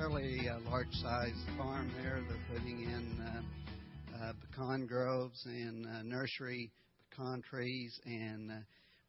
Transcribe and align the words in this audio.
fairly 0.00 0.48
uh, 0.48 0.58
large-sized 0.70 1.58
farm 1.58 1.90
there. 2.02 2.22
They're 2.26 2.58
putting 2.58 2.84
in 2.84 3.20
uh, 3.20 4.24
uh, 4.24 4.32
pecan 4.40 4.86
groves 4.86 5.38
and 5.44 5.84
uh, 5.84 6.02
nursery 6.04 6.70
pecan 7.10 7.42
trees. 7.50 8.00
And 8.06 8.50
uh, 8.50 8.54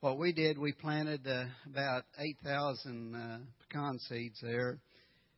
what 0.01 0.17
we 0.17 0.33
did, 0.33 0.57
we 0.57 0.73
planted 0.73 1.25
uh, 1.25 1.45
about 1.65 2.03
8,000 2.19 3.15
uh, 3.15 3.37
pecan 3.69 3.99
seeds 4.09 4.37
there, 4.41 4.79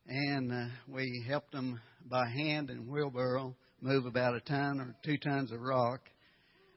and 0.08 0.50
uh, 0.50 0.74
we 0.88 1.24
helped 1.28 1.52
them 1.52 1.80
by 2.10 2.28
hand 2.28 2.70
and 2.70 2.88
wheelbarrow 2.88 3.54
move 3.80 4.06
about 4.06 4.34
a 4.34 4.40
ton 4.40 4.80
or 4.80 4.96
two 5.04 5.18
tons 5.18 5.52
of 5.52 5.60
rock. 5.60 6.00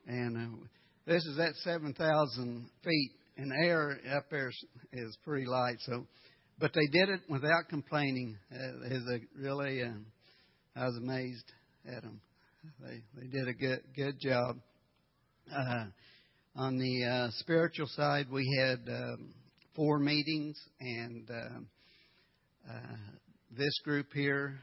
And 0.05 0.37
uh, 0.37 0.65
this 1.07 1.25
is 1.25 1.39
at 1.39 1.55
7,000 1.63 2.69
feet, 2.83 3.11
and 3.37 3.51
air 3.65 3.99
up 4.15 4.29
there 4.29 4.51
is 4.93 5.17
pretty 5.23 5.47
light. 5.47 5.77
So, 5.79 6.05
but 6.59 6.71
they 6.73 6.87
did 6.87 7.09
it 7.09 7.21
without 7.29 7.69
complaining. 7.69 8.37
Uh, 8.51 8.85
is 8.85 9.03
a 9.07 9.19
really, 9.39 9.83
uh, 9.83 9.89
I 10.75 10.85
was 10.85 10.97
amazed 10.97 11.51
at 11.87 12.03
them. 12.03 12.21
They 12.81 13.01
they 13.19 13.27
did 13.27 13.47
a 13.47 13.53
good 13.53 13.79
good 13.95 14.19
job. 14.19 14.57
Uh, 15.55 15.85
on 16.55 16.77
the 16.77 17.05
uh, 17.05 17.27
spiritual 17.39 17.87
side, 17.87 18.27
we 18.31 18.43
had 18.59 18.79
um, 18.89 19.33
four 19.75 19.99
meetings, 19.99 20.59
and 20.79 21.29
uh, 21.29 21.59
uh, 22.69 22.95
this 23.55 23.79
group 23.83 24.07
here, 24.13 24.59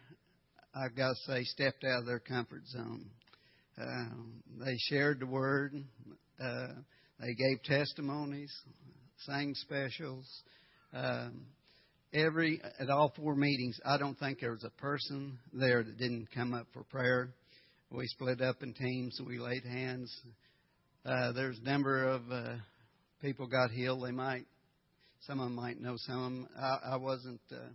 I've 0.74 0.96
got 0.96 1.10
to 1.10 1.32
say, 1.32 1.44
stepped 1.44 1.84
out 1.84 2.00
of 2.00 2.06
their 2.06 2.18
comfort 2.18 2.66
zone. 2.66 3.08
Um, 3.80 4.42
they 4.58 4.76
shared 4.90 5.20
the 5.20 5.26
word. 5.26 5.72
Uh, 6.42 6.66
they 7.20 7.34
gave 7.34 7.62
testimonies, 7.62 8.52
sang 9.24 9.54
specials. 9.54 10.26
Um, 10.92 11.46
every 12.14 12.60
at 12.78 12.88
all 12.88 13.12
four 13.16 13.34
meetings, 13.34 13.78
I 13.84 13.98
don't 13.98 14.18
think 14.18 14.40
there 14.40 14.52
was 14.52 14.64
a 14.64 14.80
person 14.80 15.38
there 15.52 15.82
that 15.82 15.98
didn't 15.98 16.28
come 16.34 16.54
up 16.54 16.66
for 16.72 16.84
prayer. 16.84 17.30
We 17.90 18.06
split 18.06 18.40
up 18.40 18.62
in 18.62 18.72
teams. 18.72 19.20
We 19.24 19.38
laid 19.38 19.64
hands. 19.64 20.12
Uh, 21.04 21.32
there's 21.32 21.58
a 21.58 21.68
number 21.68 22.08
of 22.08 22.22
uh, 22.30 22.54
people 23.20 23.46
got 23.46 23.70
healed. 23.70 24.04
They 24.04 24.10
might, 24.10 24.46
some 25.26 25.38
of 25.38 25.46
them 25.46 25.54
might 25.54 25.80
know 25.80 25.94
some 25.98 26.16
of 26.16 26.22
them. 26.24 26.48
I, 26.58 26.94
I 26.94 26.96
wasn't. 26.96 27.40
Uh, 27.52 27.68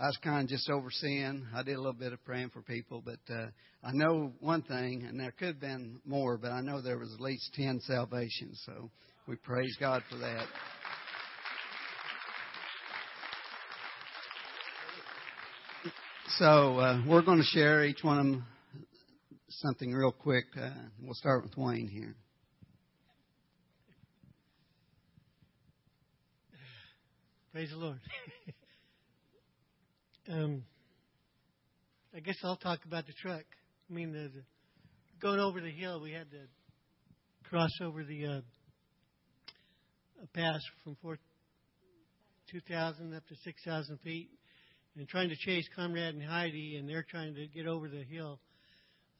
I 0.00 0.06
was 0.06 0.18
kind 0.22 0.44
of 0.44 0.48
just 0.48 0.70
overseeing. 0.70 1.44
I 1.52 1.64
did 1.64 1.74
a 1.74 1.78
little 1.78 1.92
bit 1.92 2.12
of 2.12 2.24
praying 2.24 2.50
for 2.50 2.62
people, 2.62 3.02
but 3.04 3.18
uh, 3.34 3.46
I 3.82 3.90
know 3.92 4.32
one 4.38 4.62
thing, 4.62 5.04
and 5.08 5.18
there 5.18 5.32
could 5.32 5.48
have 5.48 5.60
been 5.60 6.00
more, 6.04 6.38
but 6.38 6.52
I 6.52 6.60
know 6.60 6.80
there 6.80 6.98
was 6.98 7.12
at 7.12 7.20
least 7.20 7.52
ten 7.54 7.80
salvations. 7.80 8.62
So 8.64 8.90
we 9.26 9.34
praise 9.36 9.76
God 9.80 10.02
for 10.08 10.18
that. 10.18 10.46
So 16.38 16.78
uh, 16.78 17.02
we're 17.04 17.22
going 17.22 17.38
to 17.38 17.44
share 17.44 17.84
each 17.84 18.04
one 18.04 18.18
of 18.20 18.24
them 18.24 18.46
something 19.48 19.92
real 19.92 20.12
quick. 20.12 20.44
Uh, 20.56 20.70
we'll 21.02 21.14
start 21.14 21.42
with 21.42 21.56
Wayne 21.56 21.88
here. 21.88 22.14
Praise 27.50 27.70
the 27.70 27.76
Lord. 27.76 27.98
um, 30.32 30.62
I 32.14 32.20
guess 32.20 32.36
I'll 32.44 32.54
talk 32.54 32.84
about 32.86 33.08
the 33.08 33.14
truck. 33.20 33.42
I 33.90 33.92
mean, 33.92 34.12
the, 34.12 34.28
the 34.28 34.42
going 35.20 35.40
over 35.40 35.60
the 35.60 35.72
hill, 35.72 36.00
we 36.00 36.12
had 36.12 36.30
to 36.30 37.48
cross 37.48 37.72
over 37.82 38.04
the 38.04 38.26
uh, 38.26 38.40
pass 40.34 40.60
from 40.84 40.96
four, 41.02 41.18
2,000 42.52 43.12
up 43.12 43.26
to 43.26 43.34
6,000 43.42 43.98
feet, 44.04 44.28
and 44.98 45.08
trying 45.08 45.28
to 45.28 45.36
chase 45.36 45.68
Conrad 45.76 46.14
and 46.14 46.22
Heidi, 46.22 46.76
and 46.76 46.88
they're 46.88 47.06
trying 47.08 47.34
to 47.36 47.46
get 47.46 47.66
over 47.66 47.88
the 47.88 48.02
hill. 48.02 48.40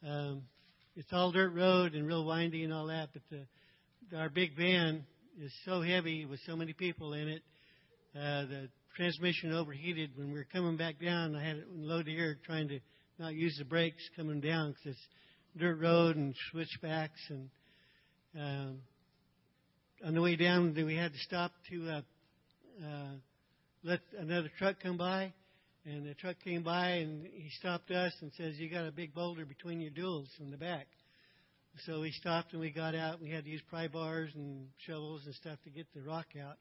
Um, 0.07 0.43
it's 0.97 1.13
all 1.13 1.31
dirt 1.31 1.55
road 1.55 1.95
and 1.95 2.07
real 2.07 2.25
windy 2.25 2.65
and 2.65 2.73
all 2.73 2.89
that, 2.89 3.11
but 3.13 3.23
the, 3.31 4.19
our 4.19 4.29
big 4.29 4.57
van 4.57 5.05
is 5.41 5.53
so 5.65 5.81
heavy 5.81 6.27
with 6.27 6.41
so 6.47 6.57
many 6.57 6.73
people 6.73 7.13
in 7.13 7.29
it. 7.29 7.43
Uh, 8.17 8.43
the 8.47 8.69
transmission 8.97 9.53
overheated 9.53 10.11
when 10.17 10.33
we 10.33 10.39
were 10.39 10.47
coming 10.53 10.77
back 10.77 11.01
down. 11.01 11.37
I 11.37 11.45
had 11.45 11.57
it 11.57 11.67
in 11.73 11.87
low 11.87 12.03
gear, 12.03 12.37
trying 12.45 12.67
to 12.69 12.81
not 13.21 13.35
use 13.35 13.57
the 13.59 13.65
brakes 13.65 14.03
coming 14.17 14.41
down 14.41 14.71
because 14.71 14.97
it's 14.97 15.07
dirt 15.57 15.79
road 15.79 16.17
and 16.17 16.35
switchbacks. 16.51 17.21
And 17.29 17.51
um, 18.37 18.79
on 20.05 20.15
the 20.15 20.21
way 20.21 20.35
down, 20.35 20.75
we 20.75 20.97
had 20.97 21.13
to 21.13 21.19
stop 21.21 21.53
to 21.71 21.89
uh, 21.89 22.01
uh, 22.85 23.13
let 23.85 24.01
another 24.19 24.51
truck 24.59 24.81
come 24.83 24.97
by. 24.97 25.33
And 25.85 26.07
the 26.07 26.15
truck 26.15 26.37
came 26.45 26.63
by 26.63 26.89
and 26.89 27.27
he 27.27 27.51
stopped 27.59 27.91
us 27.91 28.13
and 28.21 28.33
says, 28.35 28.59
"You 28.59 28.69
got 28.69 28.87
a 28.87 28.93
big 28.93 29.15
boulder 29.15 29.47
between 29.47 29.81
your 29.81 29.91
duals 29.91 30.29
in 30.41 30.51
the 30.51 30.57
back." 30.57 30.87
So 31.87 32.01
we 32.01 32.11
stopped 32.11 32.53
and 32.53 32.61
we 32.61 32.71
got 32.71 32.95
out. 32.95 33.21
We 33.21 33.31
had 33.31 33.45
to 33.45 33.51
use 33.51 33.63
pry 33.69 33.89
bars 33.89 34.31
and 34.35 34.69
shovels 34.79 35.23
and 35.27 35.35
stuff 35.35 35.59
to 35.65 35.71
get 35.71 35.87
the 35.95 36.03
rock 36.03 36.27
out. 36.41 36.57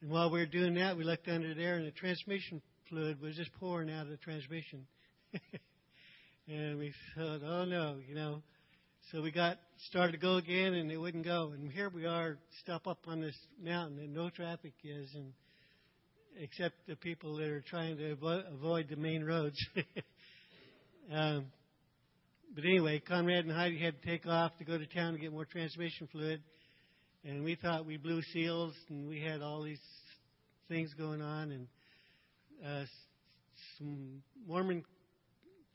And 0.00 0.10
while 0.10 0.30
we 0.30 0.40
were 0.40 0.46
doing 0.46 0.74
that, 0.74 0.96
we 0.96 1.04
looked 1.04 1.28
under 1.28 1.54
there 1.54 1.76
and 1.76 1.86
the 1.86 1.92
transmission 1.92 2.62
fluid 2.88 3.20
was 3.20 3.36
just 3.36 3.52
pouring 3.54 3.90
out 3.90 4.02
of 4.02 4.10
the 4.10 4.16
transmission. 4.16 4.86
and 6.48 6.78
we 6.78 6.92
thought, 7.14 7.42
"Oh 7.44 7.64
no," 7.64 7.98
you 8.06 8.14
know. 8.14 8.42
So 9.12 9.22
we 9.22 9.32
got 9.32 9.58
started 9.88 10.12
to 10.12 10.18
go 10.18 10.36
again, 10.36 10.74
and 10.74 10.90
it 10.90 10.96
wouldn't 10.96 11.24
go. 11.24 11.52
And 11.52 11.70
here 11.70 11.88
we 11.88 12.06
are, 12.06 12.38
stop 12.60 12.86
up 12.86 13.08
on 13.08 13.20
this 13.20 13.36
mountain, 13.60 13.98
and 13.98 14.14
no 14.14 14.30
traffic 14.30 14.74
is, 14.84 15.12
and 15.14 15.32
except 16.40 16.74
the 16.86 16.96
people 16.96 17.36
that 17.36 17.48
are 17.48 17.60
trying 17.60 17.98
to 17.98 18.16
avo- 18.16 18.52
avoid 18.52 18.88
the 18.88 18.96
main 18.96 19.22
roads. 19.22 19.56
um, 21.12 21.44
but 22.54 22.64
anyway, 22.64 23.00
Conrad 23.06 23.44
and 23.44 23.54
Heidi 23.54 23.78
had 23.78 24.00
to 24.00 24.08
take 24.08 24.26
off 24.26 24.56
to 24.58 24.64
go 24.64 24.78
to 24.78 24.86
town 24.86 25.12
to 25.12 25.18
get 25.18 25.32
more 25.32 25.44
transmission 25.44 26.08
fluid, 26.10 26.42
and 27.24 27.44
we 27.44 27.56
thought 27.56 27.84
we 27.84 27.98
blew 27.98 28.22
seals, 28.32 28.74
and 28.88 29.06
we 29.06 29.20
had 29.20 29.42
all 29.42 29.62
these 29.62 29.78
things 30.68 30.92
going 30.94 31.20
on, 31.20 31.52
and 31.52 31.66
uh, 32.66 32.84
some 33.78 34.22
Mormon 34.48 34.82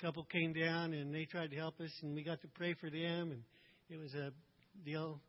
couple 0.01 0.25
came 0.25 0.51
down 0.51 0.93
and 0.93 1.15
they 1.15 1.25
tried 1.25 1.51
to 1.51 1.55
help 1.55 1.79
us, 1.79 1.91
and 2.01 2.15
we 2.15 2.23
got 2.23 2.41
to 2.41 2.47
pray 2.49 2.73
for 2.73 2.89
them, 2.89 3.31
and 3.31 3.43
it 3.89 3.97
was 3.97 4.13
a 4.15 4.31
deal. 4.83 5.21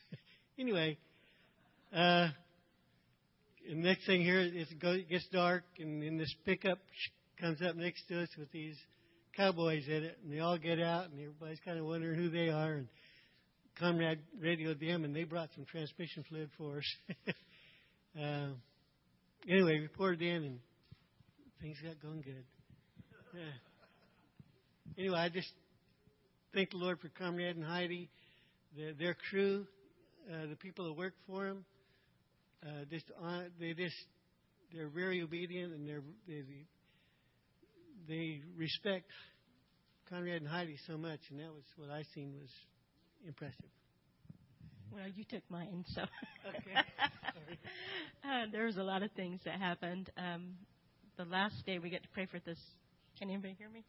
anyway, 0.58 0.96
uh, 1.94 2.28
and 3.68 3.82
next 3.82 4.06
thing 4.06 4.22
here, 4.22 4.40
it 4.40 5.08
gets 5.08 5.26
dark, 5.28 5.64
and 5.78 6.02
then 6.02 6.18
this 6.18 6.34
pickup 6.44 6.78
comes 7.40 7.60
up 7.62 7.76
next 7.76 8.06
to 8.08 8.22
us 8.22 8.28
with 8.38 8.50
these 8.52 8.76
cowboys 9.36 9.86
in 9.86 10.04
it, 10.04 10.18
and 10.22 10.32
they 10.32 10.40
all 10.40 10.58
get 10.58 10.80
out, 10.80 11.10
and 11.10 11.18
everybody's 11.20 11.60
kind 11.64 11.78
of 11.78 11.84
wondering 11.84 12.18
who 12.18 12.30
they 12.30 12.48
are. 12.48 12.74
And 12.74 12.88
Conrad 13.78 14.18
radioed 14.40 14.80
them, 14.80 15.04
and 15.04 15.14
they 15.14 15.24
brought 15.24 15.50
some 15.54 15.64
transmission 15.64 16.24
fluid 16.28 16.50
for 16.56 16.78
us. 16.78 17.16
uh, 18.20 18.48
anyway, 19.48 19.80
we 19.80 19.88
poured 19.88 20.22
in, 20.22 20.44
and 20.44 20.58
things 21.60 21.76
got 21.82 22.00
going 22.00 22.22
good. 22.22 22.44
Yeah. 23.34 23.42
Anyway, 24.98 25.18
I 25.18 25.28
just 25.28 25.52
thank 26.54 26.70
the 26.70 26.78
Lord 26.78 27.00
for 27.00 27.08
Conrad 27.18 27.56
and 27.56 27.64
Heidi, 27.64 28.08
their, 28.76 28.94
their 28.94 29.16
crew, 29.28 29.66
uh, 30.32 30.46
the 30.48 30.56
people 30.56 30.86
that 30.86 30.94
work 30.94 31.14
for 31.26 31.46
them 31.46 31.64
uh, 32.64 32.84
just 32.90 33.04
uh, 33.22 33.42
they 33.58 33.74
just 33.74 33.96
they're 34.72 34.88
very 34.88 35.22
obedient 35.22 35.72
and 35.72 35.86
they're 35.86 36.02
they, 36.26 36.42
they 38.08 38.40
respect 38.56 39.10
Conrad 40.08 40.40
and 40.40 40.48
Heidi 40.48 40.76
so 40.86 40.96
much, 40.96 41.20
and 41.30 41.40
that 41.40 41.52
was 41.52 41.64
what 41.76 41.90
I 41.90 42.04
seen 42.14 42.34
was 42.40 42.50
impressive. 43.26 43.70
Well, 44.92 45.04
you 45.14 45.24
took 45.24 45.42
mine, 45.50 45.84
so 45.88 46.02
okay. 46.48 46.76
uh, 48.24 48.46
there 48.52 48.66
was 48.66 48.76
a 48.76 48.82
lot 48.82 49.02
of 49.02 49.10
things 49.12 49.40
that 49.44 49.58
happened. 49.58 50.10
Um, 50.16 50.54
the 51.16 51.24
last 51.24 51.54
day 51.66 51.78
we 51.78 51.90
get 51.90 52.02
to 52.02 52.08
pray 52.10 52.26
for 52.26 52.38
this. 52.40 52.58
Can 53.18 53.30
anybody 53.30 53.56
hear 53.58 53.68
me? 53.68 53.84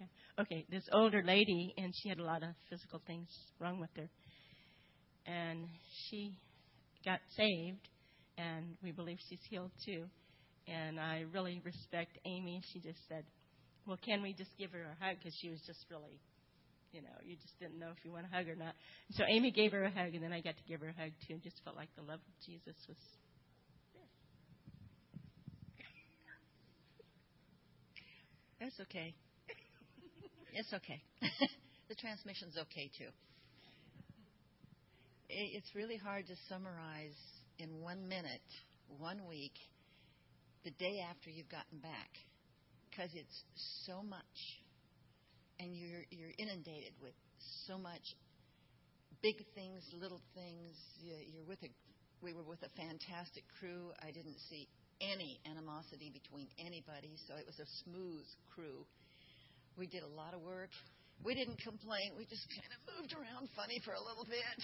Yeah. 0.00 0.06
Okay, 0.40 0.66
this 0.70 0.82
older 0.92 1.22
lady, 1.24 1.72
and 1.78 1.94
she 2.02 2.08
had 2.08 2.18
a 2.18 2.24
lot 2.24 2.42
of 2.42 2.50
physical 2.68 3.00
things 3.06 3.28
wrong 3.60 3.78
with 3.78 3.90
her, 3.96 4.08
and 5.26 5.68
she 6.08 6.34
got 7.04 7.20
saved 7.36 7.88
and 8.38 8.76
we 8.82 8.92
believe 8.92 9.18
she's 9.28 9.42
healed 9.48 9.70
too. 9.84 10.04
And 10.66 10.98
I 10.98 11.24
really 11.32 11.60
respect 11.64 12.18
Amy. 12.24 12.62
She 12.72 12.80
just 12.80 12.98
said, 13.08 13.24
"Well, 13.86 13.98
can 13.98 14.22
we 14.22 14.32
just 14.32 14.56
give 14.58 14.72
her 14.72 14.82
a 14.82 15.04
hug?" 15.04 15.18
Because 15.18 15.36
she 15.40 15.50
was 15.50 15.60
just 15.66 15.84
really, 15.90 16.18
you 16.92 17.02
know, 17.02 17.16
you 17.22 17.36
just 17.36 17.58
didn't 17.60 17.78
know 17.78 17.90
if 17.90 18.02
you 18.04 18.12
want 18.12 18.26
a 18.26 18.34
hug 18.34 18.48
or 18.48 18.56
not. 18.56 18.74
So 19.12 19.24
Amy 19.24 19.50
gave 19.50 19.72
her 19.72 19.84
a 19.84 19.90
hug, 19.90 20.14
and 20.14 20.22
then 20.22 20.32
I 20.32 20.40
got 20.40 20.56
to 20.56 20.64
give 20.66 20.80
her 20.80 20.88
a 20.88 20.92
hug 20.92 21.12
too, 21.26 21.34
and 21.34 21.42
just 21.42 21.62
felt 21.64 21.76
like 21.76 21.90
the 21.96 22.02
love 22.02 22.20
of 22.20 22.46
Jesus 22.46 22.76
was 22.88 22.96
there. 23.92 24.02
It's 28.68 28.80
okay. 28.80 29.14
it's 30.54 30.72
okay. 30.72 31.02
the 31.88 31.94
transmission's 31.94 32.56
okay 32.56 32.90
too. 32.96 33.10
It's 35.28 35.74
really 35.74 35.96
hard 35.96 36.26
to 36.28 36.34
summarize 36.48 37.18
in 37.58 37.80
one 37.80 38.08
minute, 38.08 38.48
one 38.98 39.26
week, 39.28 39.54
the 40.64 40.70
day 40.72 41.00
after 41.10 41.30
you've 41.30 41.50
gotten 41.50 41.78
back. 41.78 42.10
because 42.90 43.10
it's 43.14 43.42
so 43.86 44.02
much, 44.02 44.38
and 45.58 45.74
you're 45.74 46.06
you're 46.10 46.34
inundated 46.38 46.94
with 47.02 47.14
so 47.66 47.78
much 47.78 48.02
big 49.22 49.36
things, 49.54 49.82
little 50.00 50.20
things. 50.34 50.74
You're 51.02 51.44
with 51.46 51.62
a 51.62 51.70
we 52.22 52.32
were 52.32 52.44
with 52.46 52.62
a 52.62 52.70
fantastic 52.76 53.44
crew. 53.58 53.92
I 54.02 54.10
didn't 54.10 54.38
see 54.48 54.68
any 55.00 55.40
animosity 55.50 56.10
between 56.14 56.48
anybody, 56.58 57.16
so 57.28 57.34
it 57.36 57.46
was 57.46 57.58
a 57.58 57.68
smooth 57.84 58.24
crew. 58.54 58.86
We 59.76 59.86
did 59.86 60.02
a 60.02 60.12
lot 60.14 60.34
of 60.34 60.40
work. 60.40 60.70
We 61.24 61.34
didn't 61.34 61.58
complain. 61.60 62.14
We 62.16 62.26
just 62.26 62.46
kind 62.50 62.70
of 62.70 62.80
moved 62.94 63.12
around 63.14 63.48
funny 63.56 63.80
for 63.84 63.92
a 63.92 64.02
little 64.02 64.24
bit. 64.24 64.58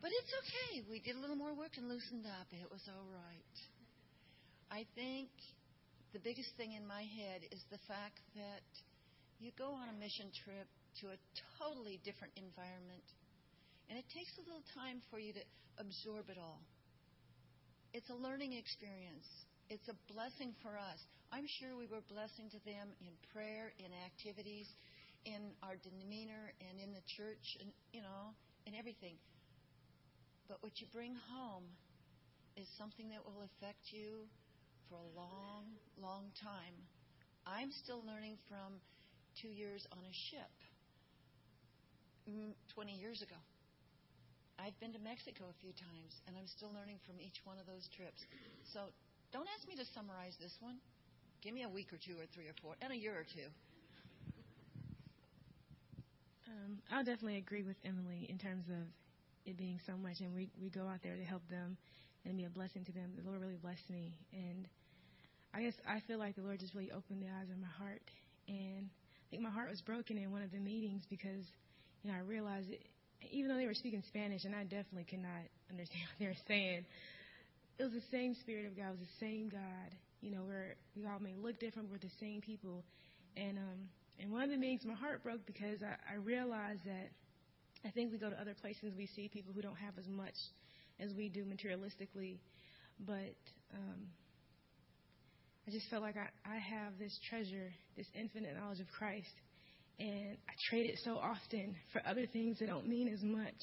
But 0.00 0.12
it's 0.12 0.32
okay. 0.44 0.84
We 0.90 1.00
did 1.00 1.16
a 1.16 1.20
little 1.20 1.36
more 1.36 1.54
work 1.54 1.76
and 1.76 1.88
loosened 1.88 2.26
up. 2.26 2.46
It 2.52 2.70
was 2.70 2.84
all 2.88 3.08
right. 3.10 3.56
I 4.70 4.84
think 4.94 5.30
the 6.12 6.20
biggest 6.20 6.52
thing 6.56 6.72
in 6.72 6.86
my 6.86 7.02
head 7.02 7.46
is 7.50 7.62
the 7.70 7.80
fact 7.88 8.20
that 8.36 8.66
you 9.38 9.52
go 9.56 9.72
on 9.72 9.88
a 9.88 9.96
mission 9.96 10.32
trip 10.44 10.68
to 11.00 11.12
a 11.12 11.18
totally 11.60 12.00
different 12.04 12.32
environment, 12.36 13.04
and 13.88 13.98
it 13.98 14.04
takes 14.12 14.32
a 14.40 14.44
little 14.44 14.64
time 14.72 15.04
for 15.12 15.20
you 15.20 15.32
to 15.36 15.44
absorb 15.76 16.28
it 16.32 16.40
all. 16.40 16.60
It's 17.92 18.08
a 18.08 18.16
learning 18.16 18.56
experience. 18.56 19.28
It's 19.68 19.86
a 19.88 19.96
blessing 20.12 20.56
for 20.64 20.76
us. 20.76 21.00
I'm 21.32 21.48
sure 21.60 21.76
we 21.76 21.88
were 21.88 22.04
blessing 22.08 22.48
to 22.54 22.60
them 22.64 22.92
in 23.02 23.12
prayer, 23.32 23.72
in 23.76 23.92
activities, 24.08 24.68
in 25.24 25.52
our 25.62 25.76
demeanor, 25.80 26.52
and 26.64 26.80
in 26.80 26.92
the 26.92 27.04
church, 27.16 27.60
and 27.60 27.72
you 27.92 28.00
know, 28.00 28.32
in 28.64 28.74
everything. 28.74 29.16
But 30.48 30.62
what 30.62 30.80
you 30.80 30.86
bring 30.92 31.14
home 31.30 31.64
is 32.56 32.66
something 32.78 33.10
that 33.10 33.24
will 33.26 33.42
affect 33.42 33.90
you 33.90 34.24
for 34.88 34.96
a 34.96 35.08
long, 35.18 35.66
long 36.00 36.30
time. 36.38 36.74
I'm 37.46 37.70
still 37.82 38.02
learning 38.06 38.38
from 38.48 38.78
two 39.42 39.50
years 39.50 39.86
on 39.92 39.98
a 39.98 40.14
ship 40.30 40.50
mm, 42.30 42.54
20 42.74 42.92
years 42.94 43.22
ago. 43.22 43.36
I've 44.58 44.78
been 44.80 44.92
to 44.94 45.02
Mexico 45.02 45.44
a 45.50 45.56
few 45.60 45.74
times, 45.76 46.16
and 46.26 46.34
I'm 46.34 46.48
still 46.48 46.72
learning 46.72 46.98
from 47.04 47.20
each 47.20 47.44
one 47.44 47.58
of 47.60 47.66
those 47.66 47.84
trips. 47.92 48.24
So 48.72 48.88
don't 49.32 49.46
ask 49.52 49.68
me 49.68 49.76
to 49.76 49.84
summarize 49.92 50.34
this 50.40 50.56
one. 50.60 50.80
Give 51.42 51.52
me 51.52 51.62
a 51.62 51.68
week 51.68 51.92
or 51.92 52.00
two 52.00 52.16
or 52.16 52.24
three 52.32 52.48
or 52.48 52.56
four, 52.62 52.74
and 52.80 52.90
a 52.92 52.96
year 52.96 53.12
or 53.12 53.26
two. 53.28 53.46
Um, 56.48 56.78
I'll 56.90 57.04
definitely 57.04 57.36
agree 57.36 57.62
with 57.62 57.76
Emily 57.84 58.26
in 58.30 58.38
terms 58.38 58.64
of 58.72 58.88
it 59.46 59.56
being 59.56 59.80
so 59.86 59.96
much, 59.96 60.20
and 60.20 60.34
we 60.34 60.50
we 60.60 60.68
go 60.70 60.86
out 60.86 61.00
there 61.02 61.16
to 61.16 61.24
help 61.24 61.42
them 61.48 61.76
and 62.24 62.36
be 62.36 62.44
a 62.44 62.50
blessing 62.50 62.84
to 62.84 62.92
them. 62.92 63.12
The 63.16 63.28
Lord 63.28 63.40
really 63.40 63.56
blessed 63.56 63.88
me, 63.90 64.14
and 64.32 64.66
I 65.54 65.62
guess 65.62 65.74
I 65.88 66.00
feel 66.06 66.18
like 66.18 66.36
the 66.36 66.42
Lord 66.42 66.60
just 66.60 66.74
really 66.74 66.90
opened 66.90 67.22
the 67.22 67.30
eyes 67.30 67.48
of 67.50 67.58
my 67.58 67.70
heart, 67.78 68.02
and 68.48 68.90
I 68.90 69.26
think 69.30 69.42
my 69.42 69.50
heart 69.50 69.70
was 69.70 69.80
broken 69.80 70.18
in 70.18 70.32
one 70.32 70.42
of 70.42 70.50
the 70.52 70.58
meetings 70.58 71.02
because 71.08 71.46
you 72.02 72.10
know 72.10 72.16
I 72.16 72.20
realized 72.20 72.70
it, 72.70 72.82
even 73.30 73.48
though 73.48 73.56
they 73.56 73.66
were 73.66 73.74
speaking 73.74 74.02
Spanish, 74.08 74.44
and 74.44 74.54
I 74.54 74.64
definitely 74.64 75.06
could 75.08 75.22
not 75.22 75.46
understand 75.70 76.02
what 76.10 76.18
they 76.18 76.26
were 76.26 76.42
saying. 76.46 76.84
It 77.78 77.82
was 77.84 77.92
the 77.92 78.08
same 78.10 78.34
Spirit 78.34 78.66
of 78.66 78.76
God. 78.76 78.96
It 78.96 78.98
was 78.98 79.06
the 79.06 79.20
same 79.20 79.48
God. 79.48 79.90
You 80.22 80.32
know, 80.32 80.42
where 80.42 80.76
we 80.96 81.04
all 81.06 81.20
may 81.20 81.34
look 81.36 81.60
different, 81.60 81.90
we're 81.90 81.98
the 81.98 82.16
same 82.18 82.40
people. 82.40 82.82
And 83.36 83.58
um, 83.58 83.80
and 84.18 84.32
one 84.32 84.42
of 84.42 84.50
the 84.50 84.56
meetings, 84.56 84.82
my 84.84 84.94
heart 84.94 85.22
broke 85.22 85.44
because 85.46 85.82
I, 85.82 85.96
I 86.14 86.16
realized 86.16 86.84
that 86.86 87.12
I 87.84 87.90
think 87.90 88.12
we 88.12 88.18
go 88.18 88.30
to 88.30 88.40
other 88.40 88.54
places, 88.60 88.92
we 88.96 89.06
see 89.14 89.28
people 89.28 89.52
who 89.52 89.62
don't 89.62 89.76
have 89.76 89.94
as 89.98 90.06
much 90.08 90.34
as 90.98 91.12
we 91.14 91.28
do 91.28 91.44
materialistically, 91.44 92.38
but 93.06 93.36
um, 93.74 94.08
I 95.66 95.70
just 95.70 95.88
felt 95.90 96.02
like 96.02 96.16
I, 96.16 96.28
I 96.48 96.56
have 96.56 96.98
this 96.98 97.18
treasure, 97.28 97.72
this 97.96 98.06
infinite 98.14 98.56
knowledge 98.56 98.80
of 98.80 98.86
Christ, 98.96 99.32
and 99.98 100.36
I 100.48 100.52
trade 100.70 100.90
it 100.90 100.98
so 101.04 101.16
often 101.16 101.76
for 101.92 102.02
other 102.06 102.26
things 102.26 102.58
that 102.58 102.66
don't 102.66 102.88
mean 102.88 103.08
as 103.08 103.22
much. 103.22 103.54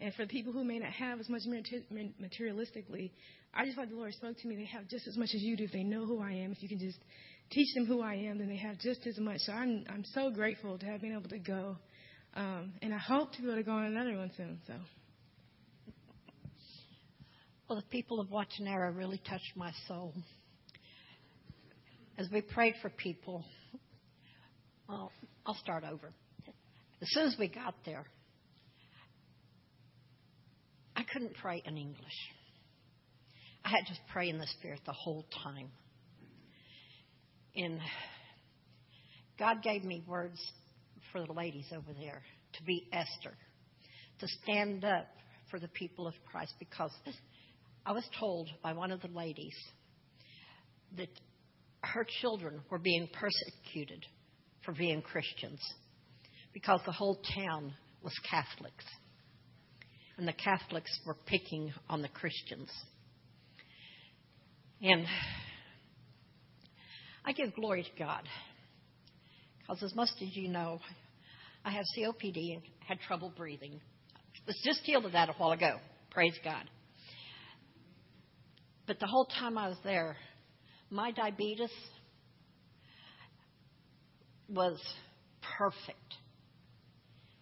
And 0.00 0.14
for 0.14 0.26
people 0.26 0.52
who 0.52 0.64
may 0.64 0.78
not 0.78 0.92
have 0.92 1.18
as 1.18 1.28
much 1.28 1.42
materialistically, 1.46 3.10
I 3.52 3.64
just 3.64 3.76
like 3.76 3.88
the 3.88 3.96
Lord 3.96 4.14
spoke 4.14 4.38
to 4.38 4.48
me. 4.48 4.56
They 4.56 4.64
have 4.66 4.88
just 4.88 5.08
as 5.08 5.16
much 5.16 5.30
as 5.34 5.42
you 5.42 5.56
do 5.56 5.64
if 5.64 5.72
they 5.72 5.82
know 5.82 6.06
who 6.06 6.20
I 6.20 6.32
am. 6.32 6.52
If 6.52 6.62
you 6.62 6.68
can 6.68 6.78
just 6.78 6.98
teach 7.50 7.74
them 7.74 7.86
who 7.86 8.00
I 8.00 8.14
am, 8.14 8.38
then 8.38 8.48
they 8.48 8.56
have 8.56 8.78
just 8.78 9.06
as 9.06 9.18
much. 9.18 9.38
So 9.40 9.52
I'm 9.52 9.84
I'm 9.88 10.04
so 10.14 10.30
grateful 10.30 10.78
to 10.78 10.86
have 10.86 11.00
been 11.00 11.12
able 11.12 11.28
to 11.28 11.38
go, 11.38 11.76
um, 12.34 12.72
and 12.82 12.94
I 12.94 12.98
hope 12.98 13.32
to 13.32 13.42
be 13.42 13.48
able 13.48 13.56
to 13.56 13.62
go 13.62 13.72
on 13.72 13.84
another 13.84 14.16
one 14.16 14.30
soon. 14.36 14.60
So. 14.66 14.74
Well, 17.68 17.78
the 17.78 17.86
people 17.90 18.20
of 18.20 18.28
Huachinera 18.28 18.96
really 18.96 19.20
touched 19.28 19.52
my 19.56 19.72
soul. 19.86 20.14
As 22.16 22.28
we 22.32 22.40
prayed 22.40 22.74
for 22.80 22.88
people, 22.90 23.44
well, 24.88 25.12
I'll 25.44 25.54
start 25.56 25.84
over. 25.84 26.12
As 27.00 27.08
soon 27.10 27.26
as 27.26 27.36
we 27.38 27.48
got 27.48 27.74
there, 27.84 28.06
I 30.96 31.04
couldn't 31.12 31.34
pray 31.34 31.62
in 31.64 31.76
English. 31.76 32.18
I 33.64 33.68
had 33.68 33.86
to 33.86 33.92
pray 34.12 34.30
in 34.30 34.38
the 34.38 34.46
Spirit 34.58 34.80
the 34.86 34.92
whole 34.92 35.26
time. 35.44 35.68
And 37.54 37.80
God 39.38 39.62
gave 39.62 39.84
me 39.84 40.02
words 40.06 40.40
for 41.12 41.24
the 41.24 41.32
ladies 41.32 41.66
over 41.72 41.92
there 41.98 42.22
to 42.54 42.62
be 42.64 42.88
Esther, 42.92 43.36
to 44.20 44.28
stand 44.42 44.84
up 44.84 45.06
for 45.50 45.58
the 45.58 45.68
people 45.68 46.06
of 46.06 46.14
Christ 46.30 46.54
because 46.58 46.92
I 47.86 47.92
was 47.92 48.04
told 48.18 48.48
by 48.62 48.72
one 48.72 48.90
of 48.90 49.00
the 49.00 49.08
ladies 49.08 49.56
that 50.96 51.08
her 51.82 52.06
children 52.20 52.60
were 52.70 52.78
being 52.78 53.08
persecuted 53.12 54.04
for 54.64 54.72
being 54.72 55.02
Christians 55.02 55.60
because 56.52 56.80
the 56.84 56.92
whole 56.92 57.18
town 57.34 57.72
was 58.02 58.12
Catholics. 58.30 58.84
And 60.16 60.26
the 60.26 60.32
Catholics 60.32 60.90
were 61.06 61.16
picking 61.26 61.72
on 61.88 62.02
the 62.02 62.08
Christians. 62.08 62.70
And 64.82 65.06
I 67.24 67.32
give 67.32 67.54
glory 67.54 67.84
to 67.84 67.98
God. 67.98 68.28
Because 69.68 69.82
as 69.82 69.94
most 69.94 70.14
of 70.22 70.28
you 70.28 70.48
know, 70.48 70.80
I 71.64 71.72
have 71.72 71.84
COPD 71.96 72.54
and 72.54 72.62
had 72.86 73.00
trouble 73.00 73.32
breathing. 73.36 73.80
I 74.14 74.40
was 74.46 74.58
just 74.64 74.80
healed 74.84 75.04
of 75.04 75.12
that 75.12 75.28
a 75.28 75.32
while 75.32 75.52
ago. 75.52 75.76
Praise 76.10 76.38
God. 76.42 76.64
But 78.86 78.98
the 78.98 79.06
whole 79.06 79.26
time 79.26 79.58
I 79.58 79.68
was 79.68 79.76
there, 79.84 80.16
my 80.88 81.10
diabetes 81.10 81.70
was 84.48 84.80
perfect. 85.58 86.14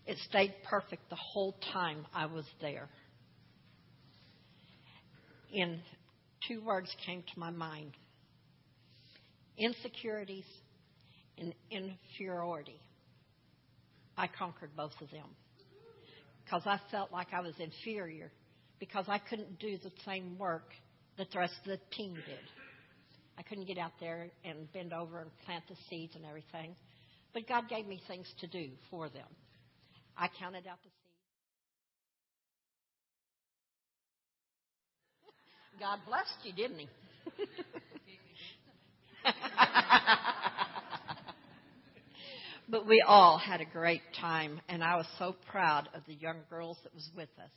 It 0.06 0.18
stayed 0.28 0.54
perfect 0.68 1.08
the 1.08 1.16
whole 1.16 1.54
time 1.72 2.06
I 2.12 2.26
was 2.26 2.44
there. 2.60 2.88
And 5.54 5.78
two 6.48 6.64
words 6.64 6.92
came 7.06 7.22
to 7.22 7.38
my 7.38 7.50
mind 7.50 7.92
insecurities 9.58 10.44
and 11.38 11.54
inferiority. 11.70 12.80
I 14.16 14.28
conquered 14.28 14.70
both 14.76 14.94
of 15.00 15.10
them 15.10 15.28
because 16.44 16.62
I 16.64 16.80
felt 16.90 17.12
like 17.12 17.28
I 17.32 17.40
was 17.40 17.54
inferior 17.58 18.30
because 18.78 19.06
I 19.08 19.18
couldn't 19.18 19.58
do 19.58 19.76
the 19.82 19.90
same 20.04 20.38
work 20.38 20.72
that 21.18 21.30
the 21.32 21.38
rest 21.38 21.54
of 21.64 21.70
the 21.70 21.80
team 21.96 22.14
did. 22.14 22.38
I 23.38 23.42
couldn't 23.42 23.66
get 23.66 23.78
out 23.78 23.92
there 24.00 24.28
and 24.44 24.72
bend 24.72 24.92
over 24.92 25.20
and 25.20 25.30
plant 25.44 25.64
the 25.68 25.76
seeds 25.90 26.14
and 26.14 26.24
everything. 26.24 26.74
But 27.34 27.46
God 27.46 27.68
gave 27.68 27.86
me 27.86 28.00
things 28.08 28.26
to 28.40 28.46
do 28.46 28.70
for 28.90 29.08
them. 29.08 29.28
I 30.16 30.28
counted 30.38 30.66
out 30.66 30.78
the 30.82 30.88
seeds. 30.88 30.94
God 35.78 35.98
blessed 36.06 36.38
you, 36.44 36.54
didn't 36.54 36.78
He? 36.78 36.88
but 42.68 42.86
we 42.86 43.02
all 43.06 43.38
had 43.38 43.60
a 43.60 43.64
great 43.64 44.02
time, 44.20 44.60
and 44.68 44.82
I 44.82 44.96
was 44.96 45.06
so 45.18 45.36
proud 45.50 45.88
of 45.94 46.02
the 46.06 46.14
young 46.14 46.38
girls 46.50 46.78
that 46.82 46.94
was 46.94 47.08
with 47.16 47.28
us. 47.38 47.50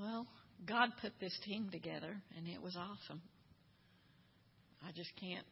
Well, 0.00 0.26
God 0.66 0.90
put 1.00 1.12
this 1.20 1.36
team 1.44 1.70
together, 1.70 2.16
and 2.36 2.46
it 2.46 2.60
was 2.62 2.76
awesome. 2.76 3.22
I 4.86 4.92
just 4.92 5.10
can't 5.20 5.46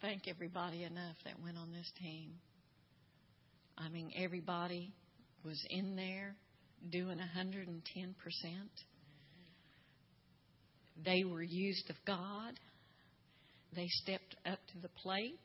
thank 0.00 0.28
everybody 0.28 0.84
enough 0.84 1.16
that 1.24 1.34
went 1.42 1.56
on 1.56 1.72
this 1.72 1.90
team. 2.00 2.32
I 3.76 3.88
mean, 3.88 4.12
everybody 4.16 4.92
was 5.44 5.60
in 5.70 5.96
there 5.96 6.36
doing 6.90 7.18
110%. 7.18 8.14
They 11.04 11.24
were 11.24 11.42
used 11.42 11.90
of 11.90 11.96
God. 12.06 12.58
They 13.74 13.86
stepped 13.88 14.36
up 14.46 14.58
to 14.72 14.78
the 14.82 14.88
plate. 14.88 15.38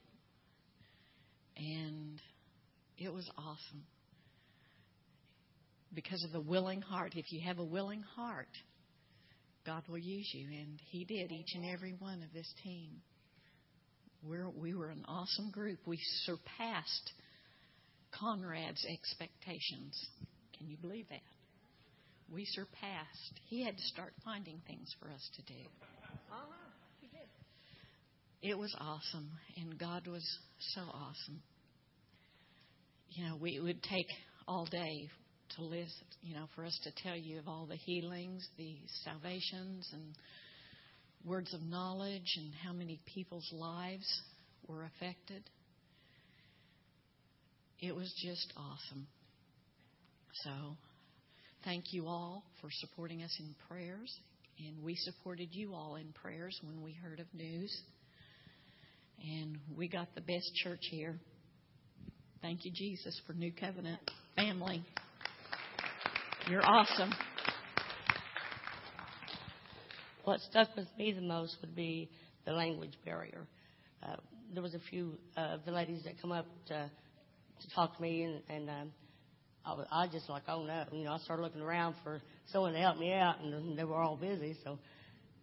And 1.58 2.20
it 2.98 3.14
was 3.14 3.30
awesome. 3.38 3.84
Because 5.94 6.24
of 6.24 6.32
the 6.32 6.42
willing 6.42 6.82
heart. 6.82 7.14
If 7.16 7.32
you 7.32 7.42
have 7.46 7.60
a 7.60 7.64
willing 7.64 8.04
heart, 8.16 8.48
God 9.66 9.84
will 9.88 10.00
use 10.00 10.30
you, 10.34 10.48
and 10.48 10.80
He 10.90 11.06
did 11.06 11.32
each 11.32 11.54
and 11.56 11.66
every 11.66 11.96
one 12.00 12.22
of 12.24 12.34
this 12.34 12.52
team. 12.64 13.02
We're, 14.24 14.50
we 14.50 14.74
were 14.74 14.90
an 14.90 15.06
awesome 15.08 15.52
group. 15.52 15.80
We 15.86 16.00
surpassed 16.26 17.12
Conrad's 18.12 18.86
expectations. 18.86 20.08
Can 20.58 20.70
you 20.70 20.78
believe 20.78 21.08
that? 21.10 21.22
We 22.32 22.46
surpassed. 22.46 23.40
He 23.48 23.64
had 23.64 23.78
to 23.78 23.84
start 23.84 24.14
finding 24.24 24.62
things 24.66 24.94
for 25.00 25.10
us 25.10 25.30
to 25.36 25.42
do. 25.44 25.60
Uh-huh. 26.32 26.46
It 28.44 28.58
was 28.58 28.76
awesome, 28.78 29.32
and 29.56 29.80
God 29.80 30.06
was 30.06 30.22
so 30.76 30.82
awesome. 30.82 31.42
You 33.12 33.24
know, 33.24 33.38
we, 33.38 33.56
it 33.56 33.64
would 33.64 33.82
take 33.82 34.08
all 34.46 34.66
day 34.66 35.08
to 35.56 35.64
list, 35.64 36.04
you 36.22 36.36
know, 36.36 36.48
for 36.54 36.66
us 36.66 36.78
to 36.84 36.92
tell 37.02 37.16
you 37.16 37.40
of 37.40 37.48
all 37.48 37.66
the 37.66 37.78
healings, 37.78 38.46
the 38.58 38.76
salvations, 39.06 39.90
and 39.94 40.04
words 41.24 41.54
of 41.54 41.62
knowledge, 41.62 42.36
and 42.36 42.54
how 42.66 42.74
many 42.74 43.00
people's 43.06 43.50
lives 43.54 44.22
were 44.68 44.84
affected. 44.84 45.50
It 47.80 47.96
was 47.96 48.14
just 48.22 48.52
awesome. 48.58 49.08
So, 50.44 50.52
thank 51.64 51.94
you 51.94 52.08
all 52.08 52.44
for 52.60 52.68
supporting 52.70 53.24
us 53.24 53.34
in 53.40 53.56
prayers. 53.70 54.14
And 54.60 54.84
we 54.84 54.96
supported 54.98 55.50
you 55.54 55.74
all 55.74 55.96
in 55.96 56.12
prayers 56.12 56.60
when 56.62 56.84
we 56.84 56.92
heard 56.92 57.22
of 57.22 57.28
news. 57.34 57.74
And 59.22 59.58
we 59.76 59.88
got 59.88 60.14
the 60.16 60.22
best 60.22 60.52
church 60.64 60.82
here. 60.90 61.20
Thank 62.42 62.66
you, 62.66 62.72
Jesus, 62.74 63.20
for 63.26 63.34
New 63.34 63.52
Covenant 63.52 64.00
family. 64.36 64.84
You're 66.50 66.66
awesome. 66.66 67.14
What 70.26 70.40
stuck 70.42 70.76
with 70.76 70.88
me 70.98 71.12
the 71.14 71.22
most 71.22 71.58
would 71.62 71.76
be 71.76 72.10
the 72.46 72.52
language 72.52 72.94
barrier. 73.06 73.46
Uh, 74.02 74.16
there 74.54 74.64
was 74.64 74.74
a 74.74 74.80
few 74.90 75.18
of 75.38 75.60
uh, 75.60 75.64
the 75.66 75.72
ladies 75.72 76.04
that 76.04 76.22
come 76.22 76.32
up 76.32 76.46
to, 76.68 76.74
to 77.62 77.76
talk 77.76 77.96
to 77.96 78.02
me, 78.02 78.24
and, 78.24 78.42
and 78.50 78.70
um, 78.70 78.92
I, 79.66 79.74
was, 79.74 79.88
I 79.92 80.08
just 80.08 80.30
like, 80.30 80.44
oh 80.48 80.64
no, 80.66 80.84
you 80.92 81.06
know, 81.06 81.12
I 81.14 81.18
started 81.20 81.44
looking 81.44 81.62
around 81.62 81.96
for 82.04 82.22
someone 82.52 82.74
to 82.74 82.80
help 82.80 82.98
me 82.98 83.14
out, 83.14 83.42
and 83.42 83.78
they 83.78 83.84
were 83.84 83.96
all 83.96 84.18
busy. 84.18 84.58
So, 84.64 84.80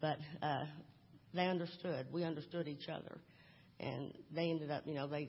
but 0.01 0.19
uh, 0.43 0.65
they 1.35 1.47
understood. 1.47 2.07
We 2.13 2.25
understood 2.25 2.69
each 2.69 2.89
other, 2.89 3.19
and 3.81 4.13
they 4.35 4.51
ended 4.51 4.71
up, 4.71 4.83
you 4.87 4.95
know, 4.95 5.09
they 5.09 5.29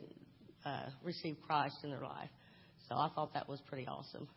uh, 0.65 0.85
received 1.03 1.41
Christ 1.41 1.77
in 1.83 1.89
their 1.89 2.01
life. 2.01 2.29
So 2.89 2.95
I 2.95 3.09
thought 3.15 3.33
that 3.33 3.47
was 3.47 3.61
pretty 3.67 3.87
awesome 3.87 4.27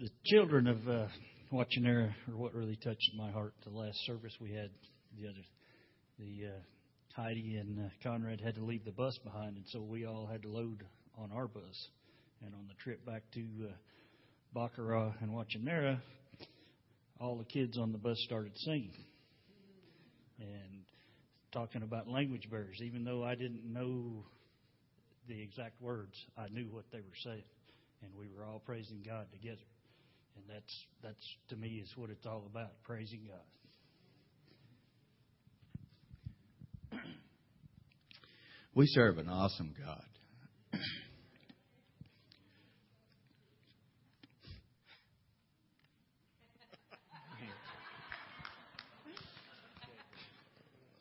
the 0.00 0.08
children 0.24 0.66
of 0.66 0.88
uh, 0.88 1.06
Huachinera 1.52 2.14
are 2.28 2.36
what 2.36 2.54
really 2.54 2.76
touched 2.76 3.10
my 3.18 3.30
heart. 3.30 3.52
The 3.64 3.70
last 3.70 3.98
service 4.06 4.32
we 4.40 4.50
had, 4.50 4.70
the 5.18 5.28
other, 5.28 5.44
the 6.18 6.46
uh, 6.46 7.20
Heidi 7.20 7.56
and 7.56 7.78
uh, 7.78 7.88
Conrad 8.02 8.40
had 8.40 8.54
to 8.54 8.64
leave 8.64 8.86
the 8.86 8.92
bus 8.92 9.18
behind, 9.22 9.56
and 9.56 9.64
so 9.68 9.82
we 9.82 10.06
all 10.06 10.26
had 10.26 10.40
to 10.42 10.48
load 10.48 10.84
on 11.18 11.30
our 11.32 11.46
bus. 11.46 11.88
And 12.42 12.54
on 12.54 12.66
the 12.66 12.74
trip 12.82 13.04
back 13.04 13.24
to 13.34 13.40
uh, 13.68 13.72
Bacerac 14.56 15.20
and 15.20 15.30
Huachinera, 15.30 16.00
all 17.20 17.36
the 17.36 17.44
kids 17.44 17.76
on 17.76 17.92
the 17.92 17.98
bus 17.98 18.16
started 18.24 18.52
singing 18.56 18.94
and 20.38 20.79
talking 21.52 21.82
about 21.82 22.08
language 22.08 22.48
barriers. 22.50 22.80
Even 22.82 23.04
though 23.04 23.24
I 23.24 23.34
didn't 23.34 23.64
know 23.64 24.24
the 25.28 25.40
exact 25.40 25.80
words, 25.80 26.14
I 26.36 26.48
knew 26.48 26.66
what 26.70 26.84
they 26.92 26.98
were 26.98 27.16
saying, 27.24 27.44
and 28.02 28.10
we 28.16 28.26
were 28.28 28.44
all 28.44 28.60
praising 28.64 29.02
God 29.04 29.26
together. 29.32 29.58
And 30.36 30.44
that's 30.48 30.86
that's 31.02 31.36
to 31.48 31.56
me 31.56 31.82
is 31.82 31.92
what 31.96 32.10
it's 32.10 32.26
all 32.26 32.44
about, 32.50 32.82
praising 32.84 33.20
God. 33.28 33.40
We 38.74 38.86
serve 38.86 39.18
an 39.18 39.28
awesome 39.28 39.74
God. 39.84 40.04